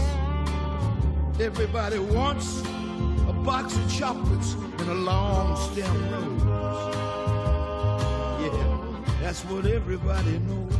Everybody 1.40 1.98
wants 1.98 2.62
box 3.44 3.76
of 3.76 3.92
chocolates 3.92 4.54
and 4.54 4.88
a 4.88 4.94
long 4.94 5.54
stem 5.70 6.10
rose. 6.10 6.94
Yeah, 8.40 9.04
that's 9.20 9.44
what 9.44 9.66
everybody 9.66 10.38
knows. 10.38 10.72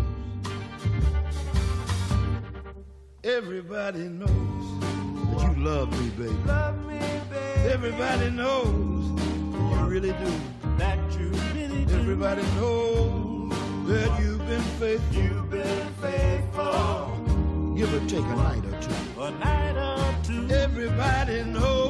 Everybody 3.22 4.08
knows 4.08 4.80
that 4.80 5.56
you 5.56 5.62
love 5.62 5.90
me, 6.00 6.08
baby. 6.10 6.38
Love 6.46 6.86
me, 6.86 6.98
baby. 7.30 7.70
Everybody 7.70 8.30
knows 8.30 9.20
that 9.20 9.78
you 9.78 9.86
really 9.86 10.12
do. 10.12 10.32
That 10.78 10.98
you 11.20 11.28
really 11.54 11.84
do. 11.84 11.94
Everybody 12.00 12.42
knows 12.56 13.52
that 13.88 14.20
you've 14.20 14.46
been 14.46 14.62
faithful. 14.80 15.22
You've 15.22 15.50
been 15.50 15.88
faithful. 16.00 17.74
Give 17.76 17.92
or 17.92 18.08
take 18.08 18.24
a 18.24 18.36
night 18.36 18.64
or 18.64 18.80
two. 18.80 19.20
A 19.20 19.30
night 19.32 19.76
or 19.76 20.24
two. 20.24 20.48
Everybody 20.54 21.44
knows 21.44 21.83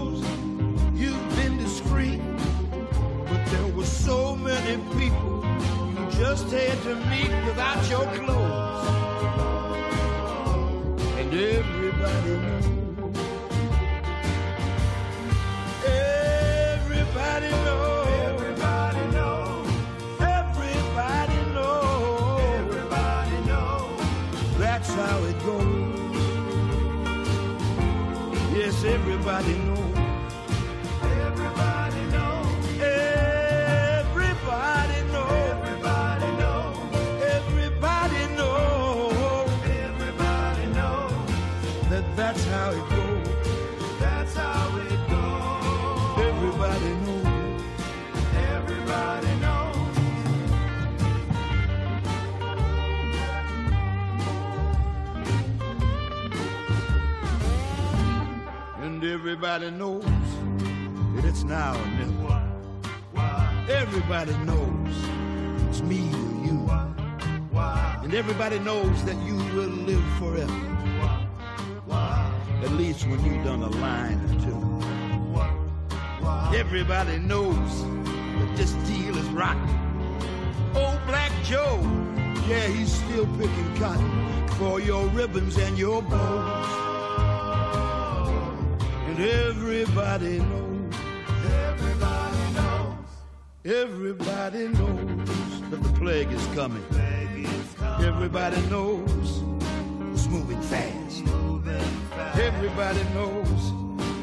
so 4.04 4.36
many 4.36 4.76
people 4.98 5.42
you 5.96 6.04
just 6.10 6.50
had 6.50 6.76
to 6.82 6.94
meet 7.10 7.32
without 7.46 7.88
your 7.88 8.04
clothes. 8.18 8.88
And 11.18 11.32
everybody 11.32 12.32
knows. 12.44 12.66
Everybody 15.86 17.50
knows. 17.64 18.08
Everybody 20.20 21.38
knows. 21.56 22.40
Everybody 22.60 23.36
knows. 23.48 24.00
That's 24.58 24.90
how 24.92 25.18
it 25.30 25.38
goes. 25.46 26.16
Yes, 28.54 28.84
everybody 28.84 29.54
knows. 29.54 29.63
Everybody 59.04 59.70
knows 59.70 60.02
that 61.14 61.26
it's 61.26 61.44
now 61.44 61.74
or 61.78 61.86
never. 61.98 62.42
Everybody 63.70 64.32
knows 64.38 64.96
it's 65.68 65.82
me 65.82 66.08
or 66.08 66.46
you. 66.46 66.70
And 68.02 68.14
everybody 68.14 68.58
knows 68.60 69.04
that 69.04 69.16
you 69.16 69.36
will 69.36 69.68
live 69.68 70.02
forever. 70.18 70.52
At 72.62 72.72
least 72.72 73.06
when 73.06 73.22
you've 73.26 73.44
done 73.44 73.62
a 73.62 73.68
line 73.68 74.18
or 74.24 74.40
two. 74.40 74.58
Everybody 76.56 77.18
knows 77.18 77.82
that 77.82 78.56
this 78.56 78.72
deal 78.88 79.18
is 79.18 79.28
rotten. 79.28 79.68
Old 80.74 80.98
Black 81.06 81.30
Joe, 81.42 81.78
yeah, 82.48 82.68
he's 82.68 82.90
still 82.90 83.26
picking 83.36 83.76
cotton 83.76 84.48
for 84.56 84.80
your 84.80 85.06
ribbons 85.08 85.58
and 85.58 85.76
your 85.76 86.00
bows. 86.00 86.83
And 89.16 89.26
everybody 89.26 90.40
knows, 90.40 90.94
everybody 91.46 92.52
knows, 92.54 92.96
everybody 93.64 94.68
knows 94.68 95.60
that 95.70 95.80
the 95.84 95.92
plague 96.00 96.32
is 96.32 96.44
coming. 96.46 96.84
Everybody 98.00 98.60
knows 98.62 99.40
it's 100.12 100.26
moving 100.26 100.60
fast. 100.62 101.22
Everybody 102.40 103.04
knows 103.14 103.72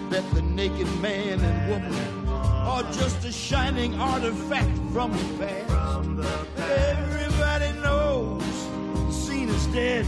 that 0.09 0.29
the 0.33 0.41
naked 0.41 0.93
man 0.99 1.39
and 1.39 1.69
woman 1.69 2.27
are 2.27 2.83
just 2.91 3.23
a 3.23 3.31
shining 3.31 3.95
artifact 3.95 4.77
from 4.91 5.13
the 5.13 5.37
past. 5.39 6.59
Everybody 6.69 7.71
knows 7.79 8.43
the 9.07 9.11
scene 9.13 9.47
is 9.47 9.67
dead. 9.67 10.05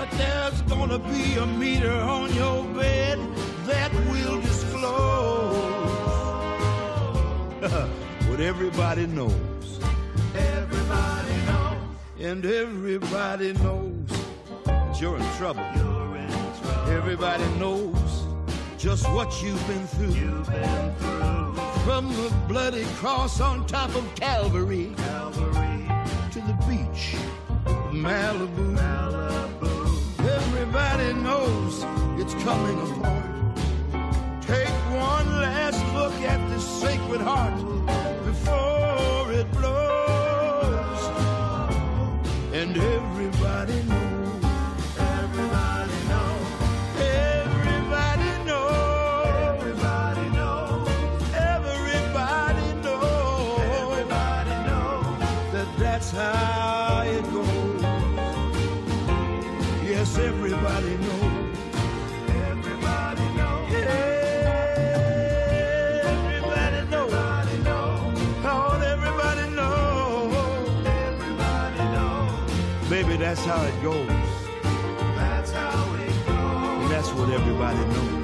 But 0.00 0.10
there's 0.12 0.62
gonna 0.62 0.98
be 0.98 1.34
a 1.34 1.44
meter 1.44 1.92
on 1.92 2.34
your 2.34 2.64
bed 2.72 3.18
that 3.66 3.92
will 4.08 4.40
disclose 4.40 5.52
what 8.30 8.40
everybody 8.40 9.06
knows. 9.06 9.78
Everybody 10.34 11.34
knows. 11.44 11.76
And 12.18 12.46
everybody 12.46 13.52
knows 13.52 14.08
that 14.64 14.98
you're 14.98 15.18
in 15.18 15.32
trouble. 15.36 15.66
You're 15.76 16.16
in 16.16 16.30
trouble. 16.30 16.92
Everybody 16.92 17.44
knows 17.58 18.24
just 18.78 19.06
what 19.10 19.42
you've 19.42 19.66
been 19.68 19.86
through. 19.86 20.14
You've 20.14 20.50
been 20.50 20.94
through. 20.94 21.54
From 21.84 22.08
the 22.08 22.34
bloody 22.48 22.86
cross 22.96 23.38
on 23.42 23.66
top 23.66 23.94
of 23.94 24.14
Calvary, 24.14 24.94
Calvary. 24.96 25.84
to 26.32 26.40
the 26.40 26.56
beach 26.66 27.16
of 27.66 27.92
Malibu. 27.92 28.78
Malibu. 28.78 29.19
Everybody 30.72 31.14
knows 31.14 31.84
it's 32.20 32.32
coming 32.44 32.78
apart. 32.78 33.56
Take 34.40 34.68
one 34.68 35.40
last 35.40 35.84
look 35.94 36.12
at 36.22 36.48
this 36.48 36.64
sacred 36.64 37.20
heart 37.20 37.58
before 38.24 39.32
it 39.32 39.50
blows. 39.50 41.02
And 42.52 42.76
everybody 42.76 43.82
knows. 43.82 43.99
How 73.50 73.64
it 73.64 73.82
goes. 73.82 74.06
That's 75.16 75.50
how 75.50 75.94
it 75.94 76.26
goes. 76.26 76.82
And 76.82 76.90
that's 76.92 77.10
what 77.14 77.30
everybody 77.30 77.78
knows. 77.78 78.19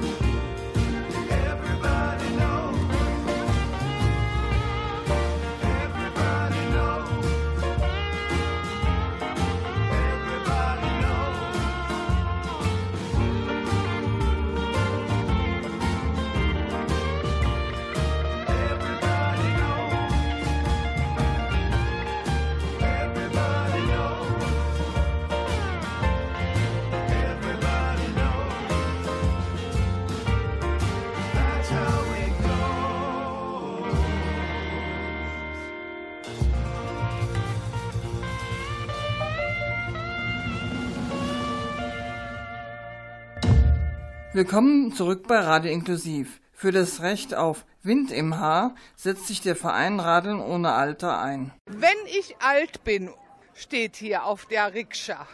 Willkommen 44.37 44.93
zurück 44.93 45.27
bei 45.27 45.39
Radio 45.39 45.71
Inklusiv. 45.71 46.39
Für 46.53 46.71
das 46.71 47.01
Recht 47.01 47.33
auf 47.33 47.65
Wind 47.81 48.11
im 48.11 48.37
Haar 48.37 48.75
setzt 48.95 49.25
sich 49.25 49.41
der 49.41 49.55
Verein 49.55 49.99
Radeln 49.99 50.39
ohne 50.39 50.73
Alter 50.73 51.19
ein. 51.19 51.51
Wenn 51.65 51.97
ich 52.05 52.35
alt 52.37 52.83
bin, 52.83 53.09
steht 53.55 53.95
hier 53.95 54.25
auf 54.25 54.45
der 54.45 54.75
Rikscha. 54.75 55.25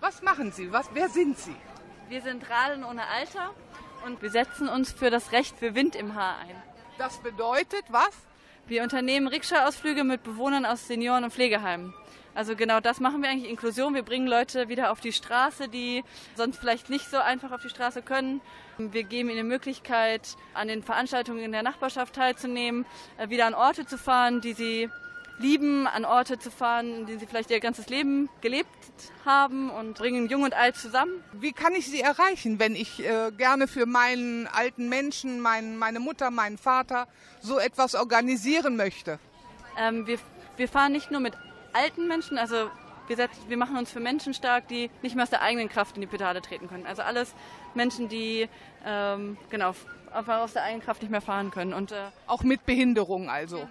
Was 0.00 0.22
machen 0.22 0.50
Sie? 0.50 0.72
Was, 0.72 0.88
wer 0.94 1.10
sind 1.10 1.36
Sie? 1.36 1.54
Wir 2.08 2.22
sind 2.22 2.48
Radeln 2.48 2.84
ohne 2.84 3.06
Alter 3.08 3.50
und 4.06 4.22
wir 4.22 4.30
setzen 4.30 4.70
uns 4.70 4.92
für 4.92 5.10
das 5.10 5.32
Recht 5.32 5.54
für 5.58 5.74
Wind 5.74 5.94
im 5.94 6.14
Haar 6.14 6.38
ein. 6.38 6.56
Das 6.96 7.18
bedeutet 7.18 7.84
was? 7.90 8.16
Wir 8.66 8.82
unternehmen 8.82 9.28
Rikscha-Ausflüge 9.28 10.04
mit 10.04 10.22
Bewohnern 10.22 10.64
aus 10.64 10.88
Senioren- 10.88 11.24
und 11.24 11.34
Pflegeheimen. 11.34 11.92
Also 12.38 12.54
genau 12.54 12.78
das 12.78 13.00
machen 13.00 13.20
wir 13.20 13.30
eigentlich, 13.30 13.50
Inklusion. 13.50 13.96
Wir 13.96 14.04
bringen 14.04 14.28
Leute 14.28 14.68
wieder 14.68 14.92
auf 14.92 15.00
die 15.00 15.12
Straße, 15.12 15.66
die 15.68 16.04
sonst 16.36 16.56
vielleicht 16.56 16.88
nicht 16.88 17.10
so 17.10 17.16
einfach 17.16 17.50
auf 17.50 17.62
die 17.62 17.68
Straße 17.68 18.00
können. 18.00 18.40
Wir 18.76 19.02
geben 19.02 19.28
ihnen 19.28 19.38
die 19.38 19.42
Möglichkeit, 19.42 20.36
an 20.54 20.68
den 20.68 20.84
Veranstaltungen 20.84 21.40
in 21.40 21.50
der 21.50 21.64
Nachbarschaft 21.64 22.14
teilzunehmen, 22.14 22.86
äh, 23.16 23.28
wieder 23.28 23.46
an 23.46 23.54
Orte 23.54 23.86
zu 23.86 23.98
fahren, 23.98 24.40
die 24.40 24.52
sie 24.52 24.88
lieben, 25.40 25.88
an 25.88 26.04
Orte 26.04 26.38
zu 26.38 26.52
fahren, 26.52 26.94
in 26.94 27.06
denen 27.06 27.18
sie 27.18 27.26
vielleicht 27.26 27.50
ihr 27.50 27.58
ganzes 27.58 27.88
Leben 27.88 28.28
gelebt 28.40 28.68
haben 29.24 29.68
und 29.70 29.98
bringen 29.98 30.28
Jung 30.28 30.44
und 30.44 30.54
Alt 30.54 30.76
zusammen. 30.76 31.24
Wie 31.32 31.50
kann 31.50 31.74
ich 31.74 31.90
sie 31.90 32.02
erreichen, 32.02 32.60
wenn 32.60 32.76
ich 32.76 33.04
äh, 33.04 33.32
gerne 33.36 33.66
für 33.66 33.84
meinen 33.84 34.46
alten 34.46 34.88
Menschen, 34.88 35.40
mein, 35.40 35.76
meine 35.76 35.98
Mutter, 35.98 36.30
meinen 36.30 36.56
Vater 36.56 37.08
so 37.40 37.58
etwas 37.58 37.96
organisieren 37.96 38.76
möchte? 38.76 39.18
Ähm, 39.76 40.06
wir, 40.06 40.20
wir 40.56 40.68
fahren 40.68 40.92
nicht 40.92 41.10
nur 41.10 41.18
mit 41.18 41.34
alten 41.72 42.08
Menschen, 42.08 42.38
also 42.38 42.70
wir, 43.06 43.16
setzen, 43.16 43.42
wir 43.48 43.56
machen 43.56 43.76
uns 43.76 43.90
für 43.90 44.00
Menschen 44.00 44.34
stark, 44.34 44.68
die 44.68 44.90
nicht 45.02 45.14
mehr 45.14 45.22
aus 45.22 45.30
der 45.30 45.42
eigenen 45.42 45.68
Kraft 45.68 45.96
in 45.96 46.02
die 46.02 46.06
Pedale 46.06 46.42
treten 46.42 46.68
können. 46.68 46.86
Also 46.86 47.02
alles 47.02 47.34
Menschen, 47.74 48.08
die 48.08 48.48
ähm, 48.84 49.36
genau 49.50 49.74
einfach 50.12 50.40
aus 50.40 50.52
der 50.52 50.64
eigenen 50.64 50.82
Kraft 50.82 51.02
nicht 51.02 51.10
mehr 51.10 51.20
fahren 51.20 51.50
können. 51.50 51.72
Und, 51.72 51.92
äh, 51.92 51.96
Auch 52.26 52.42
mit 52.42 52.66
Behinderung 52.66 53.28
also. 53.28 53.58
Genau. 53.58 53.68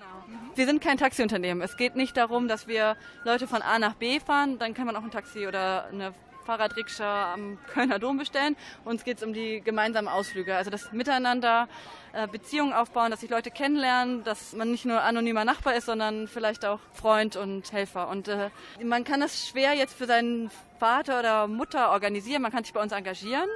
Wir 0.56 0.66
sind 0.66 0.82
kein 0.82 0.98
Taxiunternehmen. 0.98 1.62
Es 1.64 1.78
geht 1.78 1.96
nicht 1.96 2.18
darum, 2.18 2.48
dass 2.48 2.68
wir 2.68 2.96
Leute 3.24 3.48
von 3.48 3.62
A 3.62 3.80
nach 3.80 3.94
B 3.94 4.20
fahren. 4.20 4.60
Dann 4.60 4.74
kann 4.74 4.86
man 4.86 4.96
auch 4.96 5.04
ein 5.04 5.12
Taxi 5.12 5.48
oder 5.48 5.86
eine 5.88 6.14
Fahrradrikscha 6.48 7.34
am 7.34 7.58
Kölner 7.74 8.00
Dom 8.00 8.18
bestellen. 8.18 8.56
Uns 8.86 9.04
geht 9.04 9.18
es 9.18 9.24
um 9.24 9.34
die 9.34 9.60
gemeinsamen 9.60 10.08
Ausflüge, 10.08 10.56
also 10.56 10.72
das 10.72 10.94
Miteinander, 10.94 11.68
äh, 12.14 12.26
Beziehungen 12.26 12.72
aufbauen, 12.72 13.12
dass 13.12 13.20
sich 13.20 13.30
Leute 13.30 13.52
kennenlernen, 13.52 14.24
dass 14.24 14.54
man 14.54 14.72
nicht 14.72 14.86
nur 14.86 15.02
anonymer 15.02 15.44
Nachbar 15.44 15.76
ist, 15.76 15.86
sondern 15.86 16.30
vielleicht 16.30 16.64
auch 16.64 16.80
Freund 16.94 17.36
und 17.36 17.74
Helfer. 17.74 18.08
Und 18.08 18.30
äh, 18.30 18.50
man 18.82 19.04
kann 19.04 19.20
das 19.20 19.50
schwer 19.50 19.74
jetzt 19.74 19.94
für 19.94 20.06
seinen 20.06 20.50
Vater 20.80 21.20
oder 21.20 21.48
Mutter 21.48 21.92
organisieren. 21.92 22.42
Man 22.42 22.52
kann 22.54 22.64
sich 22.64 22.74
bei 22.74 22.82
uns 22.82 22.94
engagieren 22.94 23.50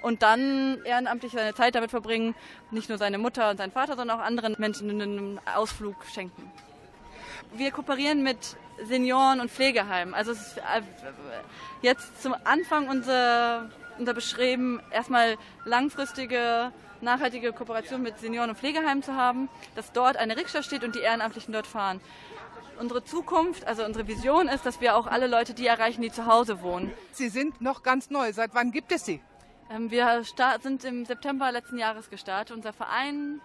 und 0.00 0.22
dann 0.22 0.82
ehrenamtlich 0.84 1.32
seine 1.32 1.54
Zeit 1.54 1.74
damit 1.74 1.90
verbringen, 1.90 2.34
nicht 2.70 2.88
nur 2.88 2.96
seine 2.96 3.18
Mutter 3.18 3.50
und 3.50 3.58
seinen 3.58 3.72
Vater, 3.72 3.96
sondern 3.96 4.18
auch 4.18 4.24
anderen 4.24 4.56
Menschen 4.58 4.88
einen 4.90 5.40
Ausflug 5.54 5.96
schenken. 6.06 6.50
Wir 7.52 7.70
kooperieren 7.70 8.22
mit 8.22 8.56
Senioren 8.84 9.40
und 9.40 9.50
Pflegeheimen. 9.50 10.14
Also 10.14 10.32
es 10.32 10.48
ist 10.48 10.58
äh, 10.58 10.82
jetzt 11.82 12.22
zum 12.22 12.34
Anfang 12.44 12.88
unser, 12.88 13.68
unser 13.98 14.14
Bestreben, 14.14 14.80
erstmal 14.90 15.36
langfristige, 15.64 16.72
nachhaltige 17.00 17.52
Kooperation 17.52 18.02
mit 18.02 18.18
Senioren 18.18 18.50
und 18.50 18.56
Pflegeheimen 18.56 19.02
zu 19.02 19.14
haben, 19.14 19.48
dass 19.74 19.92
dort 19.92 20.16
eine 20.16 20.36
Rikscha 20.36 20.62
steht 20.62 20.84
und 20.84 20.94
die 20.94 21.00
Ehrenamtlichen 21.00 21.52
dort 21.52 21.66
fahren. 21.66 22.00
Unsere 22.78 23.04
Zukunft, 23.04 23.66
also 23.66 23.84
unsere 23.84 24.08
Vision 24.08 24.48
ist, 24.48 24.64
dass 24.64 24.80
wir 24.80 24.96
auch 24.96 25.06
alle 25.06 25.26
Leute 25.26 25.52
die 25.52 25.66
erreichen, 25.66 26.00
die 26.00 26.10
zu 26.10 26.26
Hause 26.26 26.62
wohnen. 26.62 26.92
Sie 27.12 27.28
sind 27.28 27.60
noch 27.60 27.82
ganz 27.82 28.08
neu. 28.08 28.32
Seit 28.32 28.54
wann 28.54 28.70
gibt 28.70 28.90
es 28.90 29.04
Sie? 29.04 29.20
Ähm, 29.70 29.90
wir 29.90 30.24
sind 30.62 30.84
im 30.84 31.04
September 31.04 31.52
letzten 31.52 31.76
Jahres 31.78 32.08
gestartet. 32.08 32.56
Unser 32.56 32.72
Verein 32.72 33.40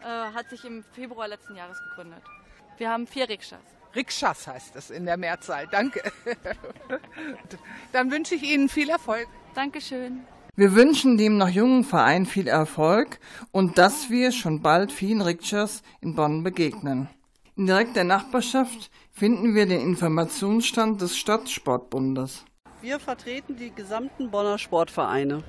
äh, 0.00 0.04
hat 0.06 0.48
sich 0.48 0.64
im 0.64 0.82
Februar 0.82 1.28
letzten 1.28 1.54
Jahres 1.54 1.78
gegründet. 1.82 2.22
Wir 2.78 2.90
haben 2.90 3.06
vier 3.06 3.28
Rikschas. 3.28 3.77
Rikschas 3.98 4.46
heißt 4.46 4.76
es 4.76 4.90
in 4.90 5.06
der 5.06 5.16
Mehrzahl. 5.16 5.66
Danke. 5.66 6.00
Dann 7.92 8.12
wünsche 8.12 8.36
ich 8.36 8.44
Ihnen 8.44 8.68
viel 8.68 8.90
Erfolg. 8.90 9.26
Dankeschön. 9.54 10.20
Wir 10.54 10.74
wünschen 10.76 11.18
dem 11.18 11.36
noch 11.36 11.48
jungen 11.48 11.82
Verein 11.82 12.24
viel 12.24 12.46
Erfolg 12.46 13.18
und 13.50 13.76
dass 13.76 14.08
wir 14.08 14.30
schon 14.30 14.62
bald 14.62 14.92
vielen 14.92 15.20
Rikschas 15.20 15.82
in 16.00 16.14
Bonn 16.14 16.44
begegnen. 16.44 17.08
In 17.56 17.66
direkter 17.66 18.04
Nachbarschaft 18.04 18.90
finden 19.10 19.56
wir 19.56 19.66
den 19.66 19.80
Informationsstand 19.80 21.00
des 21.02 21.18
Stadtsportbundes. 21.18 22.44
Wir 22.80 23.00
vertreten 23.00 23.56
die 23.56 23.72
gesamten 23.74 24.30
Bonner 24.30 24.58
Sportvereine. 24.58 25.42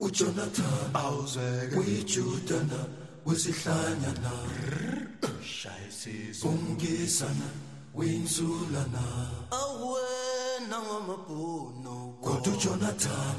ujonathan 0.00 1.78
uyijudana 1.78 2.86
wesihlanyana 3.26 4.32
shayisizwe 5.44 6.50
ungisana 6.50 7.48
winsulana. 7.94 9.30
Awena 9.50 10.78
wamabhuno 10.78 12.14
kodwa 12.22 12.52
ujonathan 12.54 13.36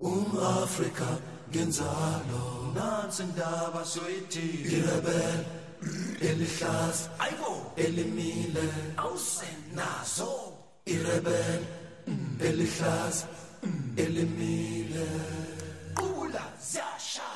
um-afrika 0.00 1.18
ngenzalo. 1.50 2.72
Nansi 2.74 3.22
indaba 3.22 3.84
soyithi 3.84 4.48
irebel 4.64 5.44
elihlaza 6.20 7.10
elimile. 7.76 8.72
Awusenazo 8.96 10.51
irebel 10.86 11.62
elihlaza 12.40 13.26
elimile. 13.96 15.06
Qula 15.94 16.44
ziyasha 16.60 17.28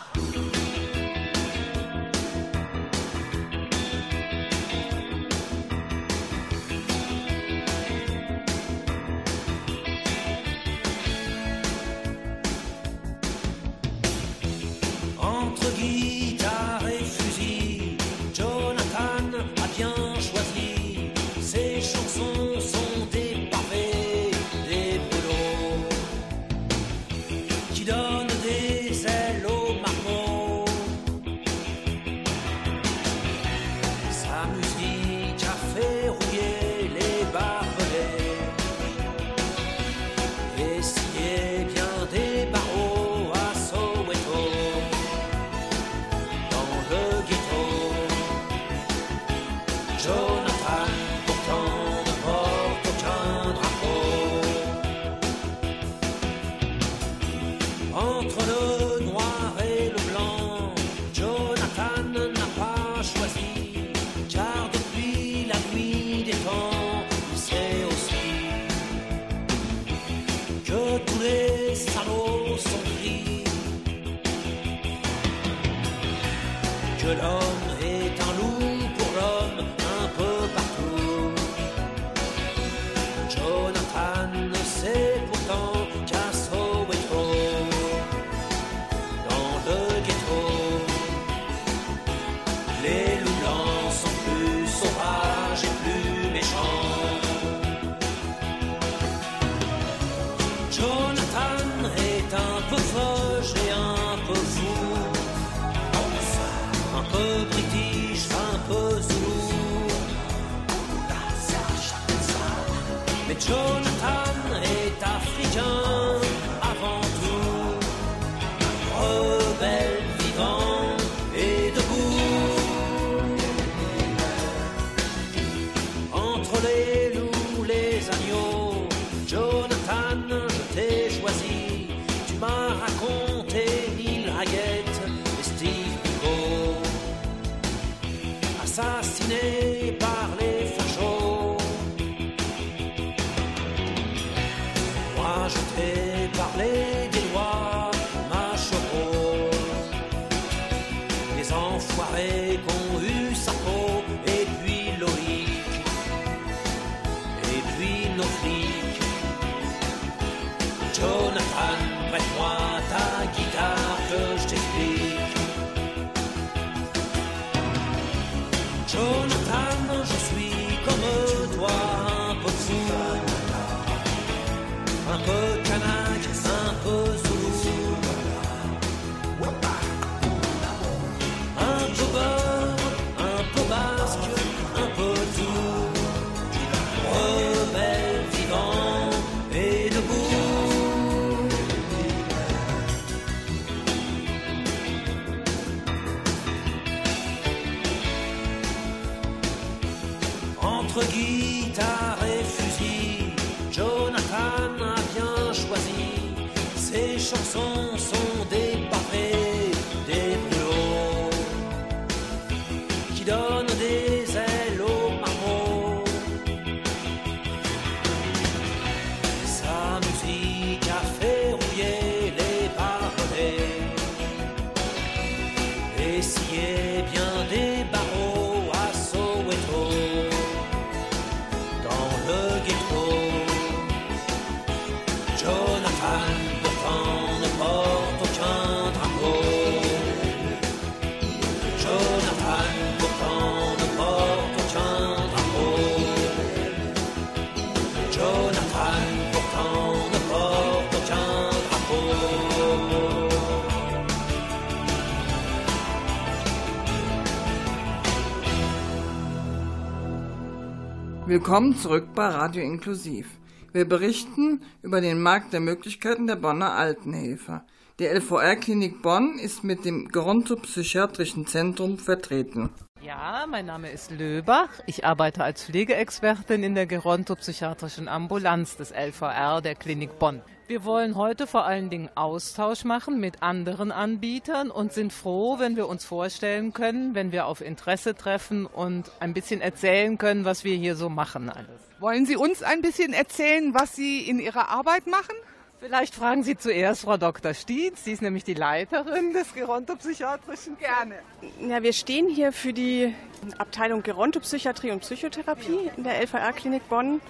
Willkommen 261.47 261.77
zurück 261.77 262.09
bei 262.13 262.27
Radio 262.27 262.65
Inklusiv. 262.65 263.29
Wir 263.73 263.89
berichten 263.89 264.63
über 264.83 265.01
den 265.01 265.23
Markt 265.23 265.53
der 265.53 265.61
Möglichkeiten 265.61 266.27
der 266.27 266.35
Bonner 266.35 266.73
Altenhilfe. 266.73 267.63
Die 268.01 268.07
LVR-Klinik 268.07 269.01
Bonn 269.01 269.39
ist 269.39 269.63
mit 269.63 269.85
dem 269.85 270.09
Gerontopsychiatrischen 270.09 271.47
Zentrum 271.47 271.99
vertreten. 271.99 272.71
Ja, 273.01 273.47
mein 273.49 273.67
Name 273.67 273.93
ist 273.93 274.11
Löbach. 274.11 274.71
Ich 274.87 275.05
arbeite 275.05 275.45
als 275.45 275.63
Pflegeexpertin 275.63 276.65
in 276.65 276.75
der 276.75 276.87
gerontopsychiatrischen 276.87 278.09
Ambulanz 278.09 278.77
des 278.77 278.91
LVR 278.91 279.63
der 279.63 279.77
Klinik 279.77 280.19
Bonn. 280.19 280.43
Wir 280.69 280.85
wollen 280.85 281.15
heute 281.15 281.47
vor 281.47 281.65
allen 281.65 281.91
Dingen 281.91 282.11
Austausch 282.17 282.83
machen 282.83 283.21
mit 283.21 283.41
anderen 283.41 283.93
Anbietern 283.93 284.73
und 284.73 284.93
sind 284.93 285.13
froh, 285.13 285.61
wenn 285.61 285.77
wir 285.77 285.89
uns 285.89 286.05
vorstellen 286.05 286.73
können, 286.73 287.15
wenn 287.15 287.31
wir 287.31 287.47
auf 287.47 287.61
Interesse 287.61 288.17
treffen 288.17 288.67
und 288.67 289.13
ein 289.21 289.33
bisschen 289.33 289.61
erzählen 289.61 290.19
können, 290.19 290.45
was 290.45 290.65
wir 290.65 290.75
hier 290.75 290.97
so 290.97 291.09
machen 291.09 291.51
alles. 291.51 291.69
Wollen 292.01 292.27
Sie 292.27 292.35
uns 292.35 292.65
ein 292.65 292.83
bisschen 292.83 293.13
erzählen, 293.13 293.75
was 293.75 293.95
Sie 293.95 294.29
in 294.29 294.41
Ihrer 294.41 294.69
Arbeit 294.69 295.07
machen? 295.07 295.37
Vielleicht 295.79 296.17
fragen 296.17 296.43
Sie 296.43 296.57
zuerst 296.57 297.03
Frau 297.03 297.17
Dr. 297.17 297.55
Stietz, 297.55 298.03
sie 298.03 298.11
ist 298.11 298.23
nämlich 298.23 298.43
die 298.43 298.55
Leiterin 298.55 299.33
des 299.33 299.55
gerontopsychiatrischen. 299.55 300.77
Gerne. 300.79 301.15
Ja, 301.61 301.85
wir 301.85 301.93
stehen 301.93 302.29
hier 302.29 302.51
für 302.51 302.73
die 302.73 303.15
Abteilung 303.59 304.03
Gerontopsychiatrie 304.03 304.91
und 304.91 305.01
Psychotherapie 305.01 305.91
in 305.97 306.03
der 306.03 306.21
LVR-Klinik 306.23 306.89
Bonn. 306.89 307.21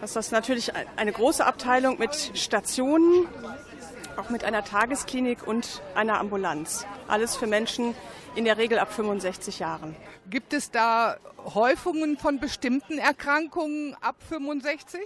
Das 0.00 0.16
ist 0.16 0.32
natürlich 0.32 0.72
eine 0.96 1.12
große 1.12 1.44
Abteilung 1.44 1.98
mit 1.98 2.32
Stationen, 2.34 3.28
auch 4.16 4.30
mit 4.30 4.44
einer 4.44 4.64
Tagesklinik 4.64 5.46
und 5.46 5.82
einer 5.94 6.18
Ambulanz. 6.18 6.86
Alles 7.06 7.36
für 7.36 7.46
Menschen 7.46 7.94
in 8.34 8.46
der 8.46 8.56
Regel 8.56 8.78
ab 8.78 8.92
65 8.92 9.58
Jahren. 9.58 9.94
Gibt 10.30 10.54
es 10.54 10.70
da 10.70 11.16
Häufungen 11.54 12.16
von 12.16 12.40
bestimmten 12.40 12.96
Erkrankungen 12.98 13.94
ab 14.00 14.16
65? 14.28 15.00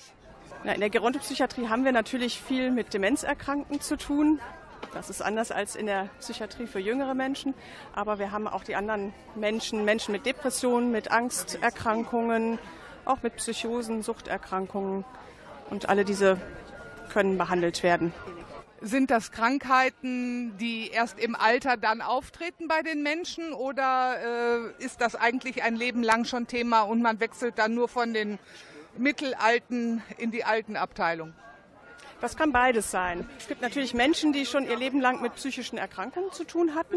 Ja, 0.62 0.72
in 0.72 0.80
der 0.80 0.90
Gerontopsychiatrie 0.90 1.68
haben 1.68 1.84
wir 1.84 1.92
natürlich 1.92 2.40
viel 2.40 2.70
mit 2.70 2.94
Demenzerkrankten 2.94 3.80
zu 3.80 3.96
tun. 3.96 4.40
Das 4.92 5.10
ist 5.10 5.22
anders 5.22 5.50
als 5.50 5.74
in 5.74 5.86
der 5.86 6.08
Psychiatrie 6.20 6.66
für 6.66 6.78
jüngere 6.78 7.14
Menschen. 7.14 7.54
Aber 7.94 8.20
wir 8.20 8.30
haben 8.30 8.46
auch 8.46 8.62
die 8.62 8.76
anderen 8.76 9.12
Menschen, 9.34 9.84
Menschen 9.84 10.12
mit 10.12 10.24
Depressionen, 10.24 10.92
mit 10.92 11.10
Angsterkrankungen, 11.10 12.60
auch 13.04 13.22
mit 13.22 13.36
Psychosen, 13.36 14.02
Suchterkrankungen. 14.02 15.04
Und 15.70 15.88
alle 15.88 16.04
diese 16.04 16.38
können 17.12 17.38
behandelt 17.38 17.82
werden. 17.82 18.12
Sind 18.80 19.10
das 19.10 19.32
Krankheiten, 19.32 20.58
die 20.58 20.88
erst 20.88 21.18
im 21.18 21.34
Alter 21.34 21.76
dann 21.78 22.02
auftreten 22.02 22.68
bei 22.68 22.82
den 22.82 23.02
Menschen 23.02 23.54
oder 23.54 24.68
äh, 24.78 24.84
ist 24.84 25.00
das 25.00 25.14
eigentlich 25.14 25.62
ein 25.62 25.74
Leben 25.76 26.02
lang 26.02 26.26
schon 26.26 26.46
Thema 26.46 26.82
und 26.82 27.00
man 27.00 27.18
wechselt 27.18 27.58
dann 27.58 27.74
nur 27.74 27.88
von 27.88 28.12
den 28.12 28.38
Mittelalten 28.98 30.02
in 30.18 30.30
die 30.30 30.44
alten 30.44 30.76
Abteilung? 30.76 31.32
Das 32.20 32.36
kann 32.36 32.52
beides 32.52 32.90
sein. 32.90 33.28
Es 33.38 33.48
gibt 33.48 33.62
natürlich 33.62 33.94
Menschen, 33.94 34.32
die 34.32 34.44
schon 34.44 34.68
ihr 34.68 34.76
Leben 34.76 35.00
lang 35.00 35.22
mit 35.22 35.34
psychischen 35.34 35.78
Erkrankungen 35.78 36.32
zu 36.32 36.44
tun 36.44 36.74
hatten, 36.74 36.96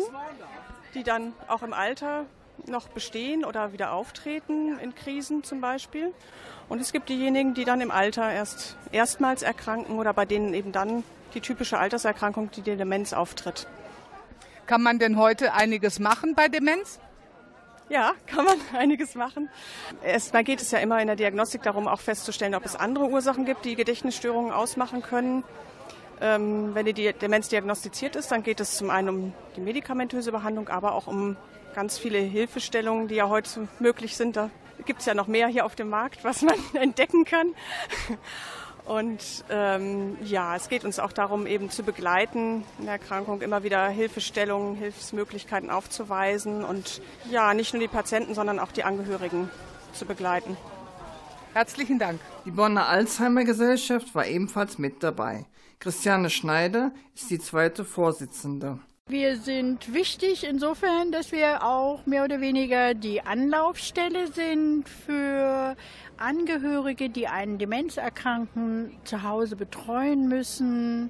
die 0.94 1.04
dann 1.04 1.34
auch 1.48 1.64
im 1.64 1.74
Alter 1.74 2.26
noch 2.66 2.88
bestehen 2.90 3.46
oder 3.46 3.74
wieder 3.74 3.94
auftreten, 3.94 4.78
in 4.80 4.96
Krisen 4.96 5.44
zum 5.44 5.62
Beispiel. 5.62 6.14
Und 6.70 6.82
es 6.82 6.92
gibt 6.92 7.10
diejenigen, 7.10 7.54
die 7.54 7.66
dann 7.66 7.82
im 7.82 7.92
Alter 7.92 8.32
erst 8.32 8.78
erstmals 8.92 9.42
erkranken 9.42 9.98
oder 9.98 10.14
bei 10.14 10.26
denen 10.26 10.54
eben 10.54 10.72
dann 10.72 11.04
die 11.34 11.42
typische 11.42 11.78
Alterserkrankung, 11.78 12.52
die 12.52 12.62
Demenz 12.62 13.14
auftritt. 13.14 13.68
Kann 14.66 14.82
man 14.82 15.00
denn 15.00 15.18
heute 15.18 15.54
einiges 15.54 16.00
machen 16.00 16.36
bei 16.36 16.48
Demenz? 16.50 17.00
Ja, 17.90 18.14
kann 18.26 18.44
man 18.44 18.58
einiges 18.78 19.16
machen. 19.16 19.50
Erstmal 20.04 20.44
geht 20.44 20.62
es 20.62 20.72
ja 20.72 20.80
immer 20.80 21.00
in 21.00 21.08
der 21.08 21.16
Diagnostik 21.16 21.64
darum, 21.64 21.88
auch 21.88 22.02
festzustellen, 22.02 22.56
ob 22.56 22.66
es 22.66 22.76
andere 22.76 23.08
Ursachen 23.08 23.46
gibt, 23.46 23.64
die 23.64 23.76
Gedächtnisstörungen 23.76 24.52
ausmachen 24.52 25.02
können. 25.02 25.44
Ähm, 26.20 26.74
wenn 26.74 26.86
die 26.86 27.14
Demenz 27.14 27.48
diagnostiziert 27.48 28.16
ist, 28.16 28.32
dann 28.32 28.44
geht 28.44 28.60
es 28.60 28.76
zum 28.76 28.90
einen 28.90 29.10
um 29.10 29.34
die 29.56 29.62
medikamentöse 29.62 30.32
Behandlung, 30.32 30.68
aber 30.68 30.94
auch 30.94 31.08
um 31.08 31.38
ganz 31.78 32.00
viele 32.00 32.18
Hilfestellungen, 32.18 33.08
die 33.08 33.14
ja 33.14 33.30
heute 33.30 33.68
möglich 33.78 34.18
sind. 34.18 34.36
Da 34.36 34.50
gibt 34.88 35.02
es 35.02 35.06
ja 35.06 35.14
noch 35.14 35.28
mehr 35.28 35.48
hier 35.48 35.64
auf 35.64 35.76
dem 35.76 35.90
Markt, 35.90 36.24
was 36.24 36.42
man 36.42 36.56
entdecken 36.74 37.24
kann. 37.24 37.54
Und 38.86 39.46
ähm, 39.52 40.18
ja, 40.24 40.56
es 40.56 40.70
geht 40.70 40.86
uns 40.86 40.98
auch 40.98 41.12
darum, 41.14 41.46
eben 41.46 41.70
zu 41.70 41.84
begleiten 41.84 42.64
in 42.80 42.86
der 42.86 42.94
Erkrankung, 42.94 43.42
immer 43.42 43.62
wieder 43.62 43.90
Hilfestellungen, 43.90 44.76
Hilfsmöglichkeiten 44.76 45.70
aufzuweisen 45.70 46.64
und 46.64 47.00
ja, 47.30 47.54
nicht 47.54 47.76
nur 47.76 47.82
die 47.82 47.88
Patienten, 47.88 48.34
sondern 48.34 48.58
auch 48.58 48.72
die 48.72 48.84
Angehörigen 48.84 49.48
zu 49.94 50.06
begleiten. 50.06 50.58
Herzlichen 51.54 52.00
Dank. 52.00 52.20
Die 52.46 52.52
Bonner 52.52 52.88
Alzheimer 52.88 53.44
Gesellschaft 53.44 54.16
war 54.16 54.26
ebenfalls 54.26 54.80
mit 54.80 55.04
dabei. 55.04 55.46
Christiane 55.78 56.32
Schneider 56.32 56.92
ist 57.14 57.30
die 57.30 57.38
zweite 57.38 57.86
Vorsitzende. 57.86 58.80
Wir 59.10 59.38
sind 59.38 59.94
wichtig 59.94 60.44
insofern, 60.44 61.14
dass 61.14 61.32
wir 61.32 61.64
auch 61.64 62.06
mehr 62.06 62.26
oder 62.26 62.42
weniger 62.42 62.94
die 62.94 63.22
Anlaufstelle 63.22 64.28
sind 64.28 64.90
für 64.90 65.78
Angehörige, 66.18 67.10
die 67.10 67.30
einen 67.30 67.58
Demenzerkrankten 67.58 68.92
zu 69.06 69.24
Hause 69.24 69.56
betreuen 69.56 70.28
müssen. 70.28 71.10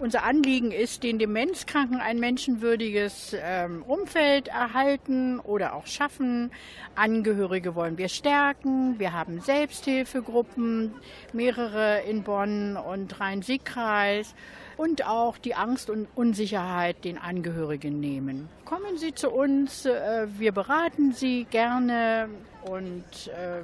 Unser 0.00 0.24
Anliegen 0.24 0.72
ist, 0.72 1.04
den 1.04 1.20
Demenzkranken 1.20 2.00
ein 2.00 2.18
menschenwürdiges 2.18 3.36
ähm, 3.40 3.84
Umfeld 3.84 4.48
erhalten 4.48 5.38
oder 5.38 5.74
auch 5.74 5.86
schaffen. 5.86 6.50
Angehörige 6.96 7.76
wollen 7.76 7.96
wir 7.96 8.08
stärken. 8.08 8.98
Wir 8.98 9.12
haben 9.12 9.40
Selbsthilfegruppen, 9.40 10.94
mehrere 11.32 12.00
in 12.00 12.24
Bonn 12.24 12.76
und 12.76 13.20
Rhein-Sieg-Kreis 13.20 14.34
und 14.76 15.06
auch 15.06 15.38
die 15.38 15.54
Angst 15.54 15.90
und 15.90 16.08
Unsicherheit 16.14 17.04
den 17.04 17.18
Angehörigen 17.18 18.00
nehmen. 18.00 18.48
Kommen 18.64 18.98
Sie 18.98 19.14
zu 19.14 19.30
uns, 19.30 19.86
äh, 19.86 20.26
wir 20.38 20.52
beraten 20.52 21.12
Sie 21.12 21.46
gerne 21.50 22.28
und 22.64 23.28
äh, 23.28 23.62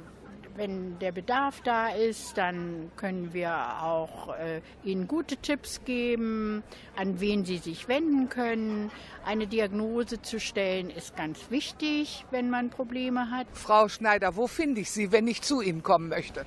wenn 0.55 0.99
der 0.99 1.11
Bedarf 1.11 1.61
da 1.61 1.89
ist, 1.89 2.37
dann 2.37 2.91
können 2.95 3.33
wir 3.33 3.81
auch 3.81 4.35
äh, 4.37 4.61
Ihnen 4.83 5.07
gute 5.07 5.37
Tipps 5.37 5.83
geben, 5.83 6.63
an 6.95 7.19
wen 7.19 7.43
Sie 7.45 7.57
sich 7.57 7.87
wenden 7.87 8.29
können. 8.29 8.91
Eine 9.25 9.47
Diagnose 9.47 10.21
zu 10.21 10.39
stellen 10.39 10.89
ist 10.89 11.15
ganz 11.15 11.49
wichtig, 11.49 12.25
wenn 12.31 12.49
man 12.49 12.69
Probleme 12.69 13.31
hat. 13.31 13.47
Frau 13.53 13.87
Schneider, 13.87 14.35
wo 14.35 14.47
finde 14.47 14.81
ich 14.81 14.91
Sie, 14.91 15.11
wenn 15.11 15.27
ich 15.27 15.41
zu 15.41 15.61
Ihnen 15.61 15.81
kommen 15.81 16.09
möchte? 16.09 16.45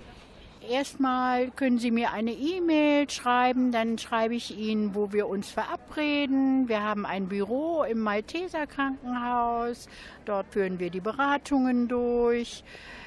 Erstmal 0.71 1.51
können 1.53 1.79
Sie 1.79 1.91
mir 1.91 2.13
eine 2.13 2.33
E-Mail 2.33 3.09
schreiben, 3.09 3.71
dann 3.71 3.99
schreibe 3.99 4.35
ich 4.35 4.57
Ihnen, 4.57 4.95
wo 4.95 5.13
wir 5.13 5.29
uns 5.29 5.51
verabreden. 5.51 6.69
Wir 6.69 6.83
haben 6.83 7.07
ein 7.07 7.29
Büro 7.29 7.85
im 7.85 8.01
Malteser 8.01 8.67
Krankenhaus. 8.67 9.89
Dort 10.25 10.49
führen 10.53 10.79
wir 10.81 10.91
die 10.91 11.01
Beratungen 11.01 11.89
durch. 11.89 12.65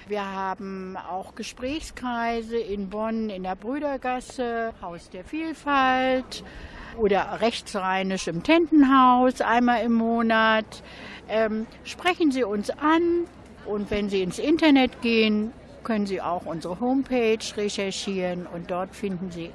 Wir 0.08 0.26
haben 0.26 0.96
auch 0.98 1.36
Gesprächskreise 1.36 2.58
in 2.58 2.90
Bonn 2.90 3.30
in 3.30 3.44
der 3.44 3.56
Brüdergasse, 3.56 4.74
Haus 4.82 5.10
der 5.10 5.24
Vielfalt 5.24 6.44
oder 6.98 7.42
rechtsrheinisch 7.42 8.28
im 8.28 8.42
Tentenhaus 8.42 9.42
einmal 9.42 9.84
im 9.84 9.94
Monat. 9.94 10.84
Ähm, 11.28 11.68
sprechen 11.84 12.32
Sie 12.32 12.44
uns 12.44 12.70
an 12.70 13.26
und 13.66 13.92
wenn 13.92 14.10
Sie 14.10 14.24
ins 14.24 14.40
Internet 14.40 15.02
gehen, 15.02 15.52
können 15.90 16.06
Sie 16.06 16.22
auch 16.22 16.46
unsere 16.46 16.80
Homepage 16.80 17.40
recherchieren 17.58 18.46
und 18.46 18.70
dort 18.70 18.96
finden 18.96 19.32
Sie 19.32 19.50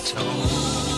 told. 0.00 0.91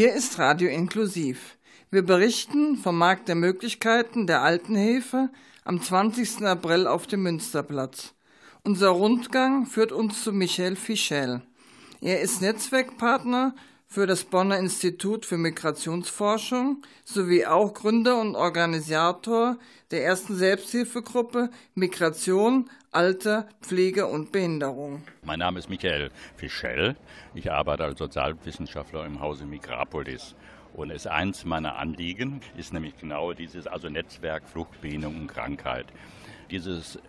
Hier 0.00 0.14
ist 0.14 0.38
Radio 0.38 0.68
Inklusiv. 0.68 1.58
Wir 1.90 2.02
berichten 2.02 2.76
vom 2.76 2.96
Markt 2.96 3.26
der 3.26 3.34
Möglichkeiten 3.34 4.28
der 4.28 4.42
Altenhilfe 4.42 5.28
am 5.64 5.82
20. 5.82 6.46
April 6.46 6.86
auf 6.86 7.08
dem 7.08 7.24
Münsterplatz. 7.24 8.14
Unser 8.62 8.90
Rundgang 8.90 9.66
führt 9.66 9.90
uns 9.90 10.22
zu 10.22 10.32
Michel 10.32 10.76
Fischel. 10.76 11.42
Er 12.00 12.20
ist 12.20 12.40
Netzwerkpartner 12.40 13.56
für 13.90 14.06
das 14.06 14.24
Bonner 14.24 14.58
Institut 14.58 15.24
für 15.24 15.38
Migrationsforschung 15.38 16.82
sowie 17.04 17.46
auch 17.46 17.72
Gründer 17.72 18.20
und 18.20 18.36
Organisator 18.36 19.56
der 19.90 20.04
ersten 20.04 20.36
Selbsthilfegruppe 20.36 21.48
Migration, 21.74 22.68
Alter, 22.92 23.48
Pflege 23.62 24.06
und 24.06 24.30
Behinderung. 24.30 25.02
Mein 25.22 25.38
Name 25.38 25.58
ist 25.58 25.70
Michael 25.70 26.10
Fischel. 26.36 26.96
Ich 27.34 27.50
arbeite 27.50 27.84
als 27.84 27.98
Sozialwissenschaftler 27.98 29.06
im 29.06 29.20
Hause 29.20 29.46
Migrapolis. 29.46 30.34
Und 30.74 30.90
es 30.90 31.06
eins 31.06 31.46
meiner 31.46 31.76
Anliegen 31.76 32.42
ist 32.58 32.74
nämlich 32.74 32.94
genau 32.98 33.32
dieses 33.32 33.66
also 33.66 33.88
Netzwerk 33.88 34.46
Flucht, 34.46 34.82
Behinderung 34.82 35.22
und 35.22 35.28
Krankheit. 35.28 35.86
Dieses 36.50 36.96
äh, 36.96 37.00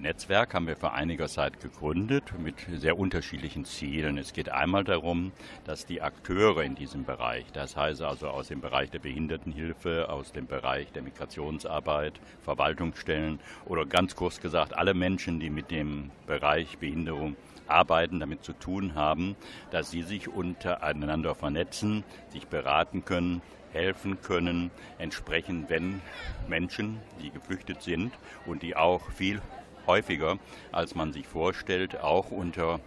Netzwerk 0.00 0.54
haben 0.54 0.66
wir 0.66 0.74
vor 0.74 0.92
einiger 0.92 1.28
Zeit 1.28 1.60
gegründet 1.60 2.32
mit 2.36 2.56
sehr 2.80 2.98
unterschiedlichen 2.98 3.64
Zielen. 3.64 4.18
Es 4.18 4.32
geht 4.32 4.48
einmal 4.48 4.82
darum, 4.82 5.30
dass 5.64 5.86
die 5.86 6.02
Akteure 6.02 6.64
in 6.64 6.74
diesem 6.74 7.04
Bereich, 7.04 7.44
das 7.52 7.76
heißt 7.76 8.02
also 8.02 8.26
aus 8.26 8.48
dem 8.48 8.60
Bereich 8.60 8.90
der 8.90 8.98
Behindertenhilfe, 8.98 10.08
aus 10.08 10.32
dem 10.32 10.48
Bereich 10.48 10.90
der 10.90 11.02
Migrationsarbeit, 11.02 12.14
Verwaltungsstellen 12.42 13.38
oder 13.66 13.86
ganz 13.86 14.16
kurz 14.16 14.40
gesagt 14.40 14.76
alle 14.76 14.94
Menschen, 14.94 15.38
die 15.38 15.50
mit 15.50 15.70
dem 15.70 16.10
Bereich 16.26 16.78
Behinderung 16.78 17.36
arbeiten, 17.68 18.18
damit 18.18 18.42
zu 18.42 18.52
tun 18.52 18.96
haben, 18.96 19.36
dass 19.70 19.92
sie 19.92 20.02
sich 20.02 20.26
untereinander 20.26 21.36
vernetzen, 21.36 22.02
sich 22.30 22.48
beraten 22.48 23.04
können, 23.04 23.42
helfen 23.72 24.20
können, 24.22 24.70
entsprechend, 24.98 25.70
wenn 25.70 26.00
Menschen, 26.48 27.00
die 27.22 27.30
geflüchtet 27.30 27.82
sind 27.82 28.12
und 28.46 28.62
die 28.62 28.76
auch 28.76 29.10
viel 29.12 29.40
häufiger, 29.86 30.38
als 30.72 30.94
man 30.94 31.12
sich 31.12 31.26
vorstellt, 31.26 32.00
auch 32.00 32.30
unter 32.30 32.80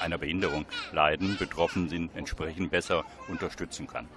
einer 0.00 0.18
Behinderung 0.18 0.66
leiden, 0.92 1.36
betroffen 1.38 1.88
sind, 1.88 2.16
entsprechend 2.16 2.70
besser 2.70 3.04
unterstützen 3.28 3.86
kann. 3.86 4.08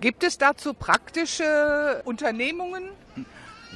Gibt 0.00 0.22
es 0.22 0.38
dazu 0.38 0.74
praktische 0.74 2.02
Unternehmungen? 2.04 2.90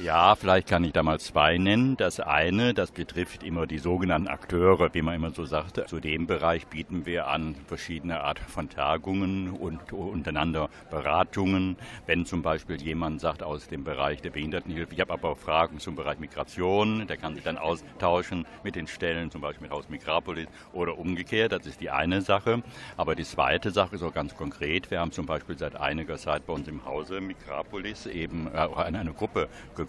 Ja, 0.01 0.33
vielleicht 0.33 0.67
kann 0.67 0.83
ich 0.83 0.91
da 0.91 1.03
mal 1.03 1.19
zwei 1.19 1.59
nennen. 1.59 1.95
Das 1.97 2.19
eine, 2.19 2.73
das 2.73 2.89
betrifft 2.89 3.43
immer 3.43 3.67
die 3.67 3.77
sogenannten 3.77 4.27
Akteure, 4.27 4.91
wie 4.95 5.03
man 5.03 5.13
immer 5.13 5.29
so 5.29 5.45
sagt. 5.45 5.87
Zu 5.87 5.99
dem 5.99 6.25
Bereich 6.25 6.65
bieten 6.65 7.05
wir 7.05 7.27
an 7.27 7.53
verschiedene 7.67 8.21
Art 8.21 8.39
von 8.39 8.69
Tagungen 8.69 9.51
und 9.51 9.93
untereinander 9.93 10.71
Beratungen. 10.89 11.77
Wenn 12.07 12.25
zum 12.25 12.41
Beispiel 12.41 12.81
jemand 12.81 13.21
sagt 13.21 13.43
aus 13.43 13.67
dem 13.67 13.83
Bereich 13.83 14.19
der 14.23 14.31
Behindertenhilfe, 14.31 14.95
ich 14.95 14.99
habe 14.99 15.13
aber 15.13 15.29
auch 15.29 15.37
Fragen 15.37 15.77
zum 15.77 15.95
Bereich 15.95 16.17
Migration, 16.17 17.05
der 17.05 17.17
kann 17.17 17.35
sich 17.35 17.43
dann 17.43 17.59
austauschen 17.59 18.47
mit 18.63 18.75
den 18.75 18.87
Stellen, 18.87 19.29
zum 19.29 19.41
Beispiel 19.41 19.67
mit 19.67 19.71
Haus 19.71 19.89
Migrapolis 19.89 20.47
oder 20.73 20.97
umgekehrt. 20.97 21.51
Das 21.51 21.67
ist 21.67 21.81
die 21.81 21.91
eine 21.91 22.21
Sache. 22.23 22.63
Aber 22.97 23.13
die 23.13 23.25
zweite 23.25 23.69
Sache 23.69 23.97
ist 23.97 24.01
auch 24.01 24.13
ganz 24.13 24.35
konkret. 24.35 24.89
Wir 24.89 25.01
haben 25.01 25.11
zum 25.11 25.27
Beispiel 25.27 25.55
seit 25.55 25.75
einiger 25.75 26.17
Zeit 26.17 26.47
bei 26.47 26.53
uns 26.53 26.67
im 26.67 26.83
Hause 26.83 27.21
Migrapolis 27.21 28.07
eben 28.07 28.47
äh, 28.47 28.57
auch 28.57 28.77
eine, 28.77 29.13
Gruppe 29.13 29.49
gegründet, 29.75 29.82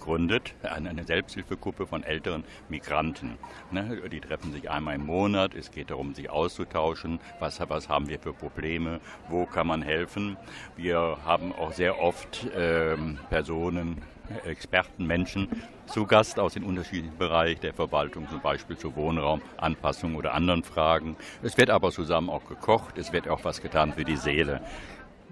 eine, 0.62 0.90
eine 0.90 1.04
Selbsthilfegruppe 1.04 1.86
von 1.86 2.02
älteren 2.02 2.44
Migranten. 2.68 3.38
Ne, 3.70 4.00
die 4.10 4.20
treffen 4.20 4.52
sich 4.52 4.70
einmal 4.70 4.96
im 4.96 5.06
Monat. 5.06 5.54
Es 5.54 5.70
geht 5.70 5.90
darum, 5.90 6.14
sich 6.14 6.30
auszutauschen. 6.30 7.20
Was, 7.40 7.60
was 7.68 7.88
haben 7.88 8.08
wir 8.08 8.18
für 8.18 8.32
Probleme? 8.32 9.00
Wo 9.28 9.46
kann 9.46 9.66
man 9.66 9.82
helfen? 9.82 10.36
Wir 10.76 11.18
haben 11.24 11.52
auch 11.52 11.72
sehr 11.72 12.00
oft 12.00 12.46
ähm, 12.56 13.18
Personen, 13.30 14.02
Experten, 14.44 15.06
Menschen 15.06 15.48
zu 15.86 16.06
Gast 16.06 16.38
aus 16.38 16.54
den 16.54 16.64
unterschiedlichen 16.64 17.16
Bereichen 17.18 17.60
der 17.60 17.74
Verwaltung, 17.74 18.28
zum 18.30 18.40
Beispiel 18.40 18.76
zu 18.76 18.96
Wohnraumanpassung 18.96 20.16
oder 20.16 20.32
anderen 20.32 20.62
Fragen. 20.64 21.16
Es 21.42 21.58
wird 21.58 21.70
aber 21.70 21.90
zusammen 21.90 22.30
auch 22.30 22.46
gekocht, 22.46 22.96
es 22.96 23.12
wird 23.12 23.28
auch 23.28 23.44
was 23.44 23.60
getan 23.60 23.92
für 23.92 24.04
die 24.04 24.16
Seele. 24.16 24.62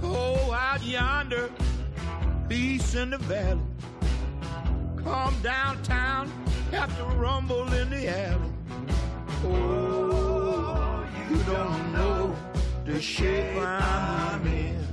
Oh, 0.02 0.54
yonder 0.82 1.61
in 2.95 3.11
the 3.11 3.18
valley. 3.18 3.61
Come 5.03 5.34
downtown, 5.43 6.30
to 6.70 7.05
rumble 7.16 7.72
in 7.72 7.90
the 7.90 8.09
alley. 8.09 8.53
Oh, 9.45 11.05
you 11.30 11.36
don't 11.45 11.93
know 11.93 12.36
the 12.84 13.01
shape 13.01 13.57
I'm 13.59 14.47
in. 14.47 14.86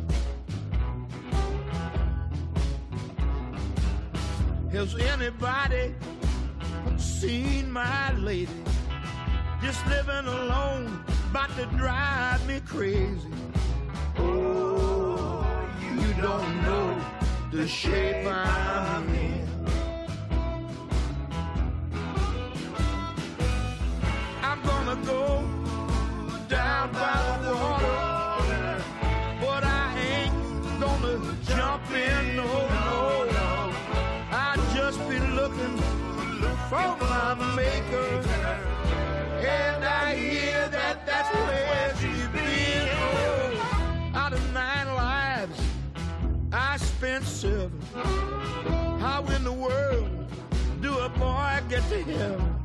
Has 4.71 4.95
anybody 4.95 5.93
seen 6.97 7.71
my 7.71 8.13
lady? 8.13 8.63
Just 9.61 9.85
living 9.87 10.25
alone, 10.25 11.03
about 11.31 11.49
to 11.57 11.65
drive 11.77 12.45
me 12.47 12.61
crazy. 12.65 13.27
Oh, 14.17 15.45
you 15.83 16.13
don't 16.21 16.61
know 16.63 16.88
the 17.51 17.67
shape 17.67 18.27
I'm 18.27 19.09
in. 19.09 19.47
I'm 24.43 24.61
gonna 24.61 24.95
go 25.03 25.43
down 26.47 26.91
by 26.93 27.39
the 27.41 27.53
water, 27.55 28.83
but 29.41 29.63
I 29.63 29.97
ain't 29.99 30.79
gonna 30.79 31.35
jump 31.47 31.89
in, 31.91 32.35
no, 32.35 32.45
no. 32.45 33.73
I 34.31 34.55
just 34.75 34.99
be 35.09 35.17
looking 35.17 35.77
for 36.69 36.97
my 37.01 37.33
maker, 37.55 38.38
in 49.39 49.45
the 49.45 49.53
world 49.53 50.09
do 50.81 50.91
a 50.99 51.09
boy 51.09 51.59
get 51.69 51.83
to 51.89 52.03
heaven? 52.03 52.55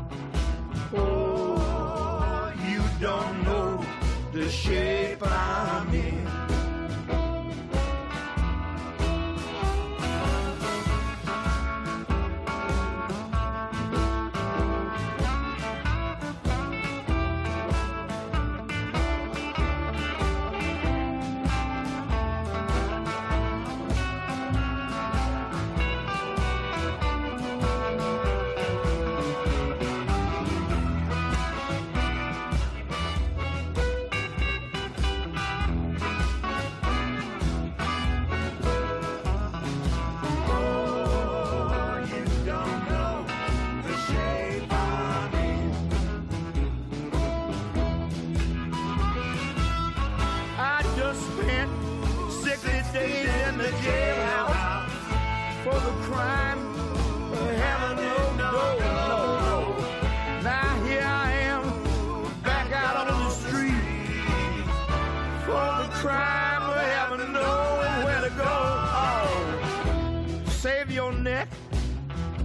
Oh, 0.93 2.53
you 2.69 2.83
don't 3.01 3.45
know 3.45 3.85
the 4.33 4.49
shape 4.51 5.23
I'm 5.23 5.95
in. 5.95 6.34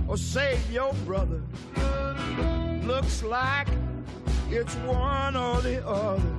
Or 0.10 0.18
save 0.18 0.72
your 0.72 0.91
brother. 1.05 1.41
Looks 2.84 3.24
like 3.24 3.68
it's 4.49 4.76
one 4.78 5.36
or 5.36 5.62
the 5.62 5.88
other. 5.88 6.36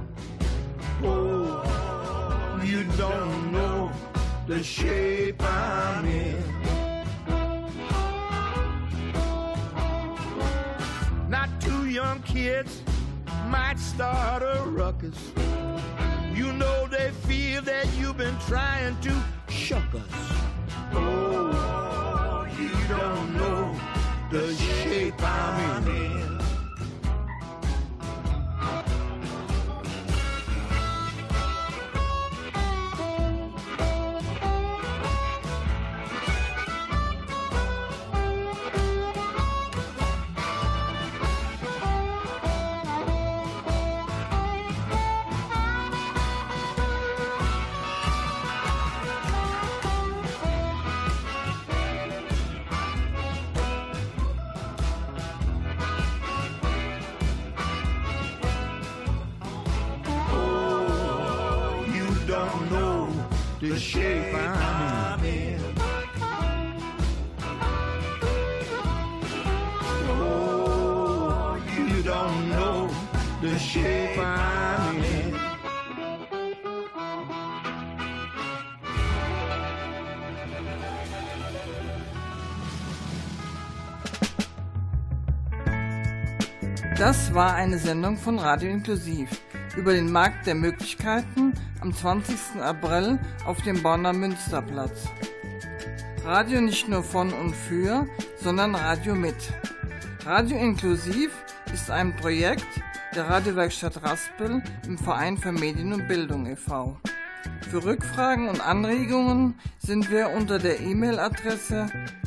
Oh, 1.05 2.61
you 2.65 2.83
don't 2.99 3.53
know 3.53 3.91
the 4.49 4.63
shape 4.63 5.41
I'm 5.41 6.05
in. 6.05 6.43
Not 11.29 11.49
two 11.61 11.89
young 11.89 12.21
kids 12.23 12.83
might 13.47 13.79
start 13.79 14.43
a 14.43 14.65
ruckus. 14.67 15.33
You 16.35 16.53
know 16.55 16.89
they 16.89 17.13
feel 17.29 17.63
that 17.63 17.87
you've 17.97 18.17
been 18.17 18.37
trying 18.49 18.99
to 19.03 19.13
shuck 19.49 19.95
us. 19.95 20.03
Oh, 20.93 22.47
you 22.59 22.71
don't 22.89 23.37
know 23.37 23.50
the 24.31 24.55
shape 24.55 25.21
I'm 25.23 25.89
in. 25.89 26.40
The 63.61 63.79
shape 63.79 64.35
I'm 64.35 65.23
in. 65.23 65.61
Oh, 70.09 71.61
you 71.77 72.03
don't 72.03 72.49
know 72.49 72.89
the 73.43 73.59
shape 73.59 74.17
I'm 74.19 75.05
in. 75.05 75.35
Das 86.97 87.33
war 87.33 87.55
eine 87.55 87.79
Sendung 87.79 88.17
von 88.19 88.39
Radio 88.39 88.71
Inklusiv 88.71 89.29
über 89.77 89.93
den 89.93 90.13
Markt 90.13 90.47
der 90.47 90.55
Möglichkeiten 90.55 91.50
am 91.81 91.95
20. 91.95 92.61
April 92.61 93.19
auf 93.47 93.63
dem 93.63 93.83
Bonner 93.83 94.13
Münsterplatz. 94.13 95.09
Radio 96.25 96.61
nicht 96.61 96.89
nur 96.89 97.03
von 97.03 97.33
und 97.33 97.55
für, 97.55 98.07
sondern 98.37 98.75
Radio 98.75 99.15
mit. 99.15 99.37
Radio 100.25 100.59
Inklusiv 100.59 101.31
ist 101.73 101.91
ein 101.91 102.15
Projekt 102.17 102.67
der 103.15 103.29
Radiowerkstatt 103.29 104.03
Raspel 104.03 104.63
im 104.87 104.99
Verein 104.99 105.39
für 105.39 105.53
Medien 105.53 105.93
und 105.93 106.07
Bildung 106.07 106.47
e.V. 106.47 106.97
Für 107.71 107.85
Rückfragen 107.85 108.49
und 108.49 108.61
Anregungen 108.61 109.59
sind 109.79 110.11
wir 110.11 110.31
unter 110.31 110.59
der 110.59 110.81
E-Mail-Adresse 110.81 111.87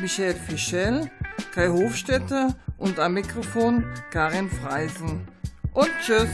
Michel 0.00 0.34
Fischel, 0.34 1.10
Kai 1.54 1.68
Hofstetter 1.68 2.54
und 2.76 2.98
am 2.98 3.14
Mikrofon 3.14 3.84
Karin 4.10 4.48
Freisen. 4.50 5.26
Und 5.72 5.90
tschüss! 6.04 6.28